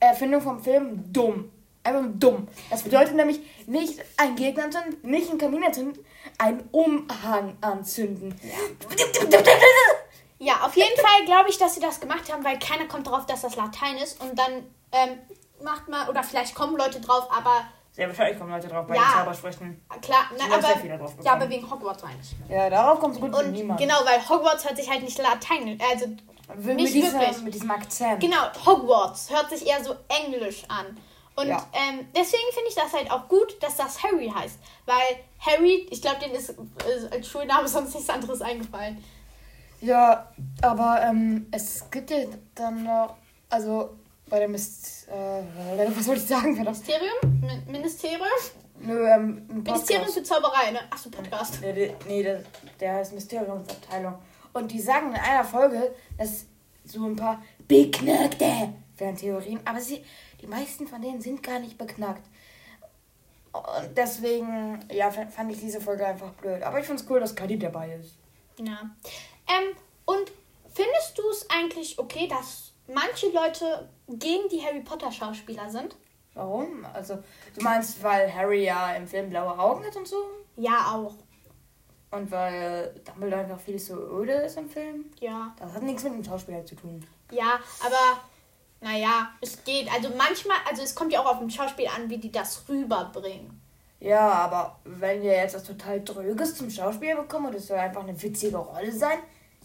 Erfindung 0.00 0.40
vom 0.40 0.62
Film, 0.62 1.12
dumm. 1.12 1.50
Einfach 1.86 2.02
dumm. 2.14 2.48
Das 2.70 2.82
bedeutet 2.82 3.14
nämlich 3.14 3.40
nicht 3.66 4.00
ein 4.16 4.34
Gegner 4.36 4.64
anzünden, 4.64 4.98
nicht 5.02 5.28
einen 5.28 5.38
Kamin 5.38 5.62
anzünden, 5.64 6.02
einen 6.38 6.66
Umhang 6.72 7.58
anzünden. 7.60 8.34
Ja, 10.38 10.60
auf 10.64 10.74
jeden 10.76 10.96
Fall 10.96 11.24
glaube 11.26 11.50
ich, 11.50 11.58
dass 11.58 11.74
sie 11.74 11.80
das 11.80 12.00
gemacht 12.00 12.32
haben, 12.32 12.42
weil 12.44 12.58
keiner 12.58 12.86
kommt 12.86 13.06
drauf, 13.06 13.26
dass 13.26 13.42
das 13.42 13.56
Latein 13.56 13.96
ist. 13.98 14.20
Und 14.20 14.38
dann 14.38 14.64
ähm, 14.92 15.18
macht 15.64 15.88
man, 15.88 16.08
oder 16.08 16.22
vielleicht 16.22 16.54
kommen 16.54 16.76
Leute 16.76 17.00
drauf, 17.00 17.26
aber 17.36 17.62
Sehr 17.92 18.08
wahrscheinlich 18.08 18.38
kommen 18.38 18.50
Leute 18.52 18.68
drauf 18.68 18.86
bei 18.86 18.96
Ja. 18.96 19.02
den 19.02 19.18
Zaubersprüchen. 19.18 19.80
klar, 20.02 20.24
ne, 20.32 20.38
Sind 20.38 20.52
aber, 20.52 20.62
sehr 20.62 20.76
viele 20.78 20.98
drauf 20.98 21.14
ja, 21.22 21.32
aber 21.32 21.48
wegen 21.48 21.68
Hogwarts 21.70 22.04
eigentlich. 22.04 22.34
Ja, 22.48 22.70
darauf 22.70 23.00
kommt 23.00 23.14
so 23.14 23.20
gut 23.20 23.34
Und 23.34 23.52
niemand. 23.52 23.80
genau, 23.80 23.96
weil 24.04 24.20
Hogwarts 24.28 24.64
hört 24.64 24.76
sich 24.76 24.88
halt 24.90 25.02
nicht 25.02 25.18
Latein, 25.18 25.80
also 25.90 26.06
mit, 26.56 26.76
nicht 26.76 26.94
diesem, 26.94 27.18
wirklich. 27.20 27.42
mit 27.42 27.54
diesem 27.54 27.70
Akzent. 27.70 28.20
genau, 28.20 28.42
Hogwarts 28.66 29.30
hört 29.30 29.48
sich 29.50 29.66
eher 29.66 29.82
so 29.82 29.94
englisch 30.08 30.64
an. 30.68 30.96
Und 31.36 31.48
Ja. 31.48 31.66
ähm, 31.72 32.06
deswegen 32.14 32.44
finde 32.52 32.68
ich 32.68 32.74
das 32.76 32.92
halt 32.92 33.10
auch 33.10 33.26
gut, 33.28 33.60
dass 33.60 33.76
das 33.76 34.00
Harry 34.04 34.28
heißt. 34.32 34.56
Weil 34.86 35.16
Harry, 35.40 35.88
ich 35.90 36.00
glaube, 36.00 36.20
denen 36.20 36.34
ist 36.36 36.50
äh, 36.50 36.54
als 37.10 37.26
Schulname 37.26 37.66
sonst 37.76 37.94
nichts 37.94 38.08
anderes 38.10 38.40
eingefallen. 38.40 39.02
Ja, 39.80 40.28
aber 40.62 41.02
ähm, 41.02 41.46
es 41.50 41.90
gibt 41.90 42.10
ja 42.10 42.18
dann 42.54 42.84
noch, 42.84 43.16
also 43.50 43.96
bei 44.28 44.38
der 44.38 44.48
Mist, 44.48 45.08
äh, 45.08 45.42
was 45.96 46.06
wollte 46.06 46.20
ich 46.20 46.26
sagen? 46.26 46.54
Ministerium? 46.54 47.40
Mi- 47.42 47.70
Ministerium? 47.70 48.20
Nö, 48.80 49.06
ähm, 49.08 49.46
Ministerium 49.48 50.08
für 50.08 50.22
Zauberei, 50.22 50.70
ne? 50.72 50.80
Achso, 50.90 51.10
Podcast. 51.10 51.60
Nee, 51.60 51.72
der, 51.72 51.94
nee 52.06 52.22
der, 52.22 52.42
der 52.80 52.94
heißt 52.94 53.12
Mysteriumsabteilung. 53.12 54.14
Und 54.52 54.70
die 54.72 54.80
sagen 54.80 55.10
in 55.10 55.16
einer 55.16 55.44
Folge, 55.44 55.94
dass 56.18 56.46
so 56.84 57.04
ein 57.06 57.16
paar 57.16 57.42
beknackte 57.66 58.74
wären 58.96 59.16
Theorien, 59.16 59.60
aber 59.64 59.80
sie, 59.80 60.04
die 60.40 60.46
meisten 60.46 60.86
von 60.86 61.00
denen 61.02 61.20
sind 61.20 61.42
gar 61.42 61.58
nicht 61.58 61.78
beknackt. 61.78 62.22
Und 63.52 63.96
deswegen, 63.96 64.84
ja, 64.92 65.10
fand 65.10 65.50
ich 65.52 65.60
diese 65.60 65.80
Folge 65.80 66.04
einfach 66.06 66.30
blöd. 66.32 66.62
Aber 66.62 66.80
ich 66.80 66.86
find's 66.86 67.04
cool, 67.08 67.20
dass 67.20 67.34
Kadi 67.34 67.58
dabei 67.58 67.94
ist. 67.94 68.16
Ja. 68.58 68.90
Ähm, 69.48 69.76
und 70.04 70.32
findest 70.72 71.16
du 71.16 71.22
es 71.30 71.48
eigentlich 71.50 71.98
okay, 71.98 72.26
dass 72.28 72.72
manche 72.86 73.30
Leute 73.30 73.88
gegen 74.08 74.48
die 74.50 74.62
Harry 74.62 74.80
Potter 74.80 75.10
Schauspieler 75.10 75.68
sind? 75.70 75.96
Warum? 76.34 76.84
Also, 76.92 77.18
du 77.54 77.62
meinst, 77.62 78.02
weil 78.02 78.32
Harry 78.32 78.64
ja 78.64 78.94
im 78.94 79.06
Film 79.06 79.30
blaue 79.30 79.58
Augen 79.58 79.84
hat 79.84 79.96
und 79.96 80.08
so? 80.08 80.16
Ja, 80.56 80.92
auch. 80.92 81.14
Und 82.10 82.30
weil 82.30 82.94
Dumbledore 83.04 83.42
einfach 83.42 83.60
viel 83.60 83.78
so 83.78 83.94
öde 83.94 84.32
ist 84.32 84.56
im 84.56 84.68
Film? 84.68 85.06
Ja. 85.20 85.54
Das 85.58 85.72
hat 85.72 85.82
nichts 85.82 86.04
mit 86.04 86.12
dem 86.12 86.24
Schauspieler 86.24 86.64
zu 86.64 86.76
tun. 86.76 87.04
Ja, 87.30 87.58
aber 87.84 88.20
naja, 88.80 89.30
es 89.40 89.64
geht. 89.64 89.92
Also 89.92 90.10
manchmal, 90.16 90.58
also 90.68 90.82
es 90.82 90.94
kommt 90.94 91.12
ja 91.12 91.20
auch 91.20 91.26
auf 91.26 91.38
den 91.38 91.50
Schauspiel 91.50 91.88
an, 91.88 92.08
wie 92.10 92.18
die 92.18 92.30
das 92.30 92.68
rüberbringen. 92.68 93.60
Ja, 93.98 94.28
aber 94.30 94.78
wenn 94.84 95.22
wir 95.22 95.32
jetzt 95.32 95.54
was 95.54 95.64
total 95.64 96.02
Dröges 96.04 96.56
zum 96.56 96.68
Schauspieler 96.68 97.16
bekommen 97.16 97.46
und 97.46 97.54
es 97.54 97.66
soll 97.68 97.78
einfach 97.78 98.02
eine 98.02 98.20
witzige 98.20 98.58
Rolle 98.58 98.92
sein, 98.92 99.18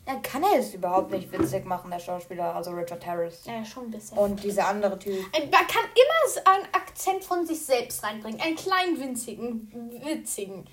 dann 0.10 0.22
kann 0.24 0.42
er 0.44 0.58
es 0.60 0.74
überhaupt 0.74 1.12
nicht 1.12 1.32
witzig 1.32 1.66
machen, 1.66 1.92
der 1.92 2.00
Schauspieler, 2.00 2.56
also 2.56 2.72
Richard 2.72 3.06
Harris. 3.06 3.42
Ja, 3.46 3.64
schon 3.64 3.86
ein 3.86 3.92
bisschen. 3.92 4.18
Und 4.18 4.44
dieser 4.44 4.68
andere 4.68 4.98
Typ. 4.98 5.14
Ein- 5.36 5.52
Man 5.52 5.68
kann 5.68 5.84
immer 5.94 6.52
einen 6.52 6.66
Akzent 6.74 7.24
von 7.24 7.46
sich 7.46 7.64
selbst 7.64 8.04
reinbringen. 8.04 8.42
Einen 8.42 8.56
kleinen, 8.56 9.00
winzigen, 9.00 10.02
witzigen. 10.04 10.68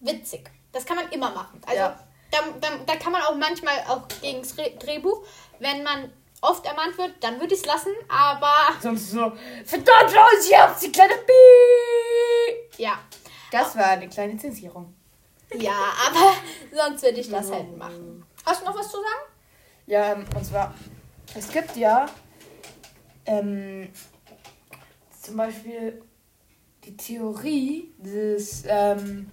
Witzig. 0.00 0.50
Das 0.72 0.84
kann 0.84 0.96
man 0.96 1.08
immer 1.10 1.30
machen. 1.30 1.60
Also 1.64 1.78
Ja. 1.78 1.98
da, 2.30 2.38
da, 2.60 2.68
da 2.84 2.96
kann 2.96 3.12
man 3.12 3.22
auch 3.22 3.34
manchmal 3.34 3.74
auch 3.88 4.02
gegen 4.20 4.40
das 4.42 4.58
Re- 4.58 4.74
Drehbuch, 4.78 5.24
wenn 5.58 5.82
man 5.82 6.12
oft 6.42 6.66
ermahnt 6.66 6.98
wird, 6.98 7.14
dann 7.20 7.40
würde 7.40 7.54
ich 7.54 7.60
es 7.60 7.66
lassen. 7.66 7.92
Aber 8.08 8.52
Sonst 8.80 9.10
so, 9.10 9.32
verdammt 9.64 10.12
los, 10.14 10.46
ich 10.50 10.58
hab's, 10.58 10.80
die 10.80 10.92
kleine 10.92 11.14
Bi. 11.14 12.82
ja. 12.82 12.98
Das 13.50 13.74
war 13.76 13.86
eine 13.86 14.08
kleine 14.08 14.36
Zensierung. 14.38 14.94
Ja, 15.54 15.72
aber 16.08 16.32
sonst 16.74 17.02
würde 17.02 17.20
ich 17.20 17.30
das 17.30 17.50
halt 17.50 17.76
machen. 17.76 18.24
Hast 18.44 18.60
du 18.60 18.66
noch 18.66 18.76
was 18.76 18.90
zu 18.90 18.96
sagen? 18.96 19.32
Ja, 19.86 20.12
ähm, 20.12 20.24
und 20.34 20.44
zwar, 20.44 20.74
es 21.34 21.50
gibt 21.50 21.76
ja 21.76 22.06
ähm, 23.26 23.88
zum 25.20 25.36
Beispiel 25.36 26.02
die 26.84 26.96
Theorie, 26.96 27.94
dass 27.98 28.64
ähm, 28.66 29.30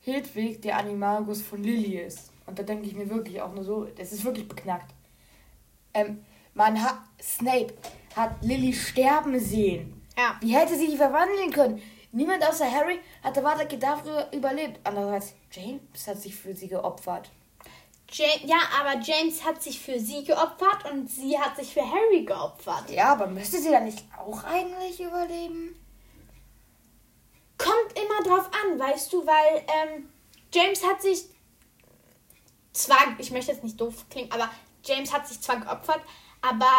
Hedwig 0.00 0.62
der 0.62 0.78
Animagus 0.78 1.42
von 1.42 1.62
Lilly 1.62 1.98
ist. 1.98 2.30
Und 2.46 2.58
da 2.58 2.62
denke 2.62 2.86
ich 2.86 2.94
mir 2.94 3.08
wirklich 3.08 3.40
auch 3.40 3.52
nur 3.52 3.64
so, 3.64 3.84
das 3.84 4.12
ist 4.12 4.24
wirklich 4.24 4.48
beknackt. 4.48 4.94
Ähm, 5.92 6.24
man 6.54 6.80
hat, 6.82 6.98
Snape 7.22 7.74
hat 8.14 8.42
Lilly 8.42 8.72
sterben 8.72 9.38
sehen. 9.38 10.02
Ja. 10.16 10.36
Wie 10.40 10.54
hätte 10.54 10.76
sie 10.76 10.88
die 10.88 10.96
verwandeln 10.96 11.50
können? 11.50 11.82
Niemand 12.12 12.46
außer 12.46 12.70
Harry 12.70 13.00
hatte 13.22 13.42
Vada 13.42 13.64
Kedavra 13.64 14.28
überlebt. 14.32 14.78
Andererseits, 14.84 15.34
James 15.50 16.06
hat 16.06 16.20
sich 16.20 16.34
für 16.36 16.54
sie 16.54 16.68
geopfert. 16.68 17.30
James, 18.10 18.42
ja, 18.44 18.58
aber 18.80 19.00
James 19.00 19.44
hat 19.44 19.62
sich 19.62 19.80
für 19.80 19.98
sie 19.98 20.24
geopfert 20.24 20.90
und 20.92 21.10
sie 21.10 21.38
hat 21.38 21.56
sich 21.56 21.72
für 21.72 21.82
Harry 21.82 22.24
geopfert. 22.24 22.90
Ja, 22.90 23.12
aber 23.12 23.26
müsste 23.26 23.60
sie 23.60 23.70
dann 23.70 23.84
nicht 23.84 24.04
auch 24.16 24.44
eigentlich 24.44 25.00
überleben? 25.00 25.74
Kommt 27.58 27.98
immer 27.98 28.22
drauf 28.28 28.50
an, 28.64 28.78
weißt 28.78 29.12
du, 29.12 29.26
weil 29.26 29.64
ähm, 29.66 30.08
James 30.52 30.84
hat 30.84 31.02
sich 31.02 31.24
zwar, 32.72 32.98
ich 33.18 33.30
möchte 33.30 33.52
jetzt 33.52 33.64
nicht 33.64 33.80
doof 33.80 34.04
klingen, 34.10 34.30
aber 34.32 34.50
James 34.84 35.12
hat 35.12 35.26
sich 35.26 35.40
zwar 35.40 35.60
geopfert, 35.60 36.00
aber 36.42 36.70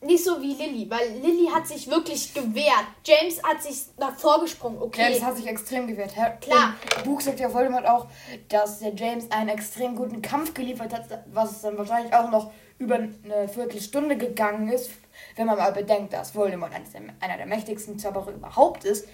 nicht 0.00 0.24
so 0.24 0.40
wie 0.40 0.54
Lilly, 0.54 0.88
weil 0.90 1.08
Lilly 1.22 1.48
hat 1.52 1.66
sich 1.66 1.88
wirklich 1.88 2.32
gewehrt. 2.34 2.86
James 3.04 3.42
hat 3.42 3.62
sich 3.62 3.86
davor 3.96 4.40
gesprungen, 4.40 4.80
okay. 4.80 5.02
James 5.02 5.22
hat 5.22 5.36
sich 5.36 5.46
extrem 5.46 5.86
gewehrt. 5.86 6.14
Herr, 6.14 6.30
Klar. 6.36 6.74
Im 6.98 7.04
Buch 7.04 7.20
sagt 7.20 7.40
ja 7.40 7.52
Voldemort 7.52 7.86
auch, 7.86 8.06
dass 8.48 8.80
der 8.80 8.94
James 8.94 9.30
einen 9.30 9.48
extrem 9.48 9.96
guten 9.96 10.20
Kampf 10.20 10.52
geliefert 10.54 10.92
hat, 10.92 11.24
was 11.32 11.62
dann 11.62 11.78
wahrscheinlich 11.78 12.12
auch 12.12 12.30
noch 12.30 12.52
über 12.78 12.96
eine 12.96 13.48
Viertelstunde 13.48 14.16
gegangen 14.16 14.68
ist, 14.68 14.90
wenn 15.36 15.46
man 15.46 15.56
mal 15.56 15.72
bedenkt, 15.72 16.12
dass 16.12 16.34
Voldemort 16.34 16.72
einer 16.74 17.36
der 17.36 17.46
mächtigsten 17.46 17.98
Zauberer 17.98 18.32
überhaupt 18.32 18.84
ist. 18.84 19.06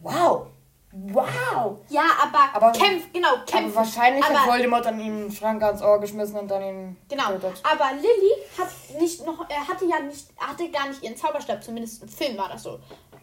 Wow! 0.00 0.46
Wow! 0.90 1.78
Ja, 1.90 2.02
aber, 2.22 2.48
Aber- 2.66 2.72
kämpf, 2.78 3.12
genau, 3.12 3.28
kämpfen. 3.46 3.66
Aber 3.66 3.74
wahrscheinlich 3.76 4.24
aber, 4.24 4.40
hat 4.40 4.48
Voldemort 4.48 4.86
dann 4.86 4.98
ihm 4.98 5.16
einen 5.22 5.32
Schrank 5.32 5.62
ans 5.62 5.82
Ohr 5.82 6.00
geschmissen 6.00 6.36
und 6.38 6.48
dann 6.50 6.62
ihn 6.62 6.96
Genau, 7.08 7.28
getötet. 7.32 7.62
aber 7.62 7.92
Lilly 7.94 8.32
hat 8.56 9.00
nicht 9.00 9.24
noch, 9.26 9.48
er 9.50 9.68
hatte 9.68 9.84
ja 9.84 10.00
nicht, 10.00 10.28
hatte 10.38 10.70
gar 10.70 10.88
nicht 10.88 11.02
ihren 11.02 11.16
Zauberstab, 11.16 11.62
zumindest 11.62 12.02
im 12.02 12.08
Film 12.08 12.38
war 12.38 12.48
das 12.48 12.62
so. 12.62 12.78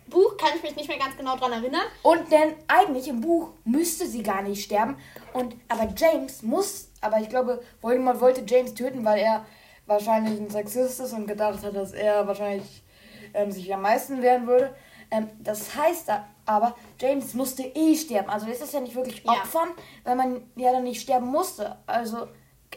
Buch 0.08 0.38
kann 0.38 0.51
ich 0.56 0.62
mich 0.62 0.75
nicht 0.75 0.88
mehr 0.88 0.99
ganz 0.99 1.17
genau 1.17 1.36
dran 1.36 1.51
erinnern. 1.54 1.82
Und 2.04 2.32
denn 2.32 2.54
eigentlich 2.67 3.08
im 3.08 3.21
Buch 3.21 3.49
müsste 3.63 4.06
sie 4.06 4.21
gar 4.21 4.43
nicht 4.43 4.63
sterben. 4.63 4.97
Und 5.34 5.56
aber 5.67 5.88
James 5.97 6.43
muss, 6.43 6.89
aber 7.01 7.19
ich 7.19 7.30
glaube, 7.30 7.62
Voldemort 7.82 8.21
wollte 8.21 8.43
James 8.45 8.75
töten, 8.75 9.04
weil 9.04 9.19
er 9.19 9.43
wahrscheinlich 9.88 10.39
ein 10.39 10.49
Sexist 10.51 10.99
ist 10.99 11.13
und 11.13 11.28
gedacht 11.28 11.63
hat, 11.63 11.75
dass 11.75 11.93
er 11.93 12.28
wahrscheinlich 12.28 12.84
ähm, 13.34 13.51
sich 13.51 13.73
am 13.73 13.82
meisten 13.82 14.21
wehren 14.21 14.45
würde. 14.45 14.75
Ähm, 15.15 15.30
das 15.39 15.75
heißt 15.75 16.10
aber, 16.45 16.75
James 16.99 17.34
musste 17.34 17.63
eh 17.63 17.95
sterben. 17.95 18.30
Also 18.30 18.47
ist 18.47 18.62
das 18.62 18.71
ja 18.73 18.80
nicht 18.80 18.95
wirklich 18.95 19.23
Ja. 19.23 19.32
Opfern, 19.34 19.69
weil 20.04 20.15
man 20.15 20.43
ja 20.56 20.71
dann 20.71 20.84
nicht 20.84 21.01
sterben 21.01 21.28
musste. 21.28 21.78
Also 21.88 22.28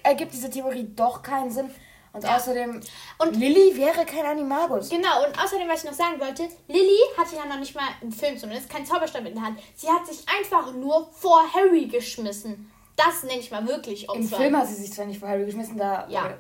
ergibt 0.02 0.32
diese 0.32 0.50
Theorie 0.50 0.88
doch 0.94 1.22
keinen 1.22 1.50
Sinn. 1.50 1.70
Und 2.12 2.24
Ja. 2.24 2.36
außerdem, 2.36 2.80
Und- 3.18 3.36
Lilly 3.36 3.76
wäre 3.76 4.04
kein 4.06 4.24
Animagus. 4.24 4.88
Genau, 4.88 5.26
und 5.26 5.38
außerdem, 5.38 5.68
was 5.68 5.84
ich 5.84 5.90
noch 5.90 5.96
sagen 5.96 6.18
wollte, 6.18 6.48
Lilly 6.66 6.98
hatte 7.16 7.36
ja 7.36 7.44
noch 7.44 7.58
nicht 7.58 7.74
mal 7.74 7.88
im 8.00 8.10
Film 8.10 8.38
zumindest 8.38 8.70
keinen 8.70 8.86
Zauberstab 8.86 9.26
in 9.26 9.34
der 9.34 9.42
Hand. 9.44 9.60
Sie 9.76 9.88
hat 9.88 10.06
sich 10.06 10.24
einfach 10.38 10.72
nur 10.72 11.08
vor 11.12 11.42
Harry 11.52 11.86
geschmissen. 11.86 12.70
Das 12.96 13.22
nenne 13.24 13.38
ich 13.40 13.50
mal 13.50 13.66
wirklich 13.68 14.08
Opfer. 14.08 14.18
Im 14.20 14.28
Film 14.28 14.56
hat 14.56 14.66
sie 14.68 14.74
sich 14.74 14.92
zwar 14.92 15.04
nicht 15.04 15.20
vor 15.20 15.28
Harry 15.28 15.44
geschmissen, 15.44 15.76
da, 15.76 16.06
Ja. 16.08 16.32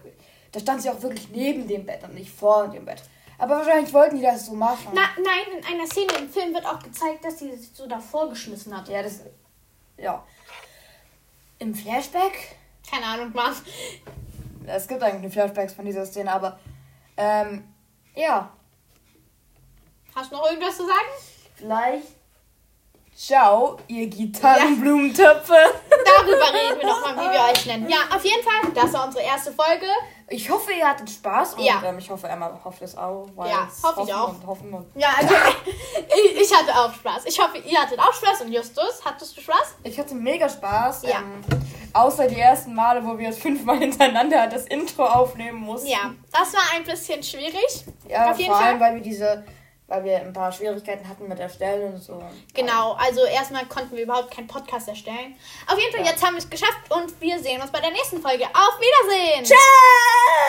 da 0.52 0.58
stand 0.60 0.82
sie 0.82 0.90
auch 0.90 1.00
wirklich 1.02 1.28
neben 1.30 1.68
dem 1.68 1.84
Bett 1.84 2.02
und 2.02 2.14
nicht 2.14 2.30
vor 2.30 2.66
dem 2.68 2.84
Bett. 2.86 3.02
Aber 3.38 3.58
wahrscheinlich 3.58 3.94
wollten 3.94 4.16
die 4.16 4.22
das 4.22 4.46
so 4.46 4.54
machen. 4.54 4.88
Na, 4.92 5.08
nein, 5.16 5.58
in 5.58 5.64
einer 5.64 5.86
Szene 5.86 6.12
im 6.18 6.28
Film 6.28 6.52
wird 6.52 6.66
auch 6.66 6.82
gezeigt, 6.82 7.24
dass 7.24 7.38
sie 7.38 7.56
sich 7.56 7.70
so 7.72 7.86
davor 7.86 8.28
geschmissen 8.28 8.76
hat. 8.76 8.88
Ja, 8.88 9.02
das. 9.02 9.20
Ja. 9.96 10.24
Im 11.60 11.74
Flashback? 11.74 12.56
Keine 12.90 13.06
Ahnung, 13.06 13.32
Mann. 13.32 13.54
Es 14.66 14.88
gibt 14.88 15.02
eigentlich 15.02 15.32
Flashbacks 15.32 15.72
von 15.72 15.84
dieser 15.84 16.04
Szene, 16.04 16.32
aber. 16.32 16.58
Ähm, 17.16 17.72
ja. 18.14 18.50
Hast 20.14 20.32
du 20.32 20.36
noch 20.36 20.50
irgendwas 20.50 20.76
zu 20.76 20.86
sagen? 20.86 21.08
Vielleicht. 21.54 22.17
Ciao, 23.18 23.76
ihr 23.88 24.06
Gitarrenblumentöpfe. 24.06 25.52
Darüber 25.90 26.52
reden 26.54 26.78
wir 26.78 26.86
nochmal, 26.86 27.16
wie 27.16 27.32
wir 27.32 27.52
euch 27.52 27.66
nennen. 27.66 27.88
Ja, 27.88 27.96
auf 28.14 28.24
jeden 28.24 28.44
Fall, 28.44 28.70
das 28.72 28.92
war 28.92 29.06
unsere 29.06 29.24
erste 29.24 29.50
Folge. 29.50 29.86
Ich 30.28 30.48
hoffe, 30.48 30.70
ihr 30.70 30.86
hattet 30.88 31.10
Spaß 31.10 31.54
und 31.54 31.64
Ja. 31.64 31.82
ähm, 31.84 31.98
ich 31.98 32.08
hoffe, 32.08 32.28
Emma 32.28 32.60
hofft 32.64 32.80
es 32.80 32.96
auch. 32.96 33.26
Ja, 33.38 33.68
hoffe 33.82 34.02
ich 34.06 34.14
auch. 34.14 34.28
Und 34.28 34.46
hoffen 34.46 34.72
und 34.72 34.86
Ja, 34.94 35.08
also, 35.18 35.34
ich, 36.30 36.42
ich 36.42 36.54
hatte 36.56 36.70
auch 36.78 36.94
Spaß. 36.94 37.24
Ich 37.24 37.40
hoffe, 37.40 37.58
ihr 37.58 37.80
hattet 37.80 37.98
auch 37.98 38.12
Spaß. 38.12 38.42
Und 38.42 38.52
Justus, 38.52 39.00
hattest 39.04 39.36
du 39.36 39.40
Spaß? 39.40 39.74
Ich 39.82 39.98
hatte 39.98 40.14
mega 40.14 40.48
Spaß. 40.48 41.02
Ja. 41.02 41.18
Ähm, 41.18 41.42
außer 41.94 42.28
die 42.28 42.38
ersten 42.38 42.72
Male, 42.72 43.04
wo 43.04 43.18
wir 43.18 43.30
es 43.30 43.38
fünfmal 43.42 43.78
hintereinander 43.78 44.46
das 44.46 44.66
Intro 44.66 45.04
aufnehmen 45.04 45.58
mussten. 45.58 45.88
Ja, 45.88 46.14
das 46.30 46.54
war 46.54 46.62
ein 46.76 46.84
bisschen 46.84 47.20
schwierig. 47.24 47.84
Ja, 48.08 48.30
auf 48.30 48.38
jeden 48.38 48.52
vor 48.54 48.62
allem, 48.62 48.78
Fall. 48.78 48.88
weil 48.90 48.94
wir 48.94 49.02
diese, 49.02 49.44
weil 49.88 50.04
wir 50.04 50.16
ein 50.18 50.32
paar 50.32 50.52
Schwierigkeiten 50.52 51.08
hatten 51.08 51.26
mit 51.28 51.40
Erstellen 51.40 51.94
und 51.94 52.02
so. 52.02 52.22
Genau, 52.54 52.92
also 52.92 53.24
erstmal 53.24 53.64
konnten 53.66 53.96
wir 53.96 54.04
überhaupt 54.04 54.30
keinen 54.30 54.46
Podcast 54.46 54.86
erstellen. 54.88 55.34
Auf 55.66 55.78
jeden 55.78 55.90
Fall, 55.96 56.04
Ja. 56.04 56.12
jetzt 56.12 56.24
haben 56.24 56.34
wir 56.34 56.38
es 56.38 56.48
geschafft 56.48 56.78
und 56.90 57.20
wir 57.20 57.38
sehen 57.38 57.60
uns 57.60 57.70
bei 57.72 57.80
der 57.80 57.90
nächsten 57.90 58.20
Folge. 58.22 58.44
Auf 58.44 58.78
Wiedersehen! 58.78 59.44
Ciao! 59.44 59.58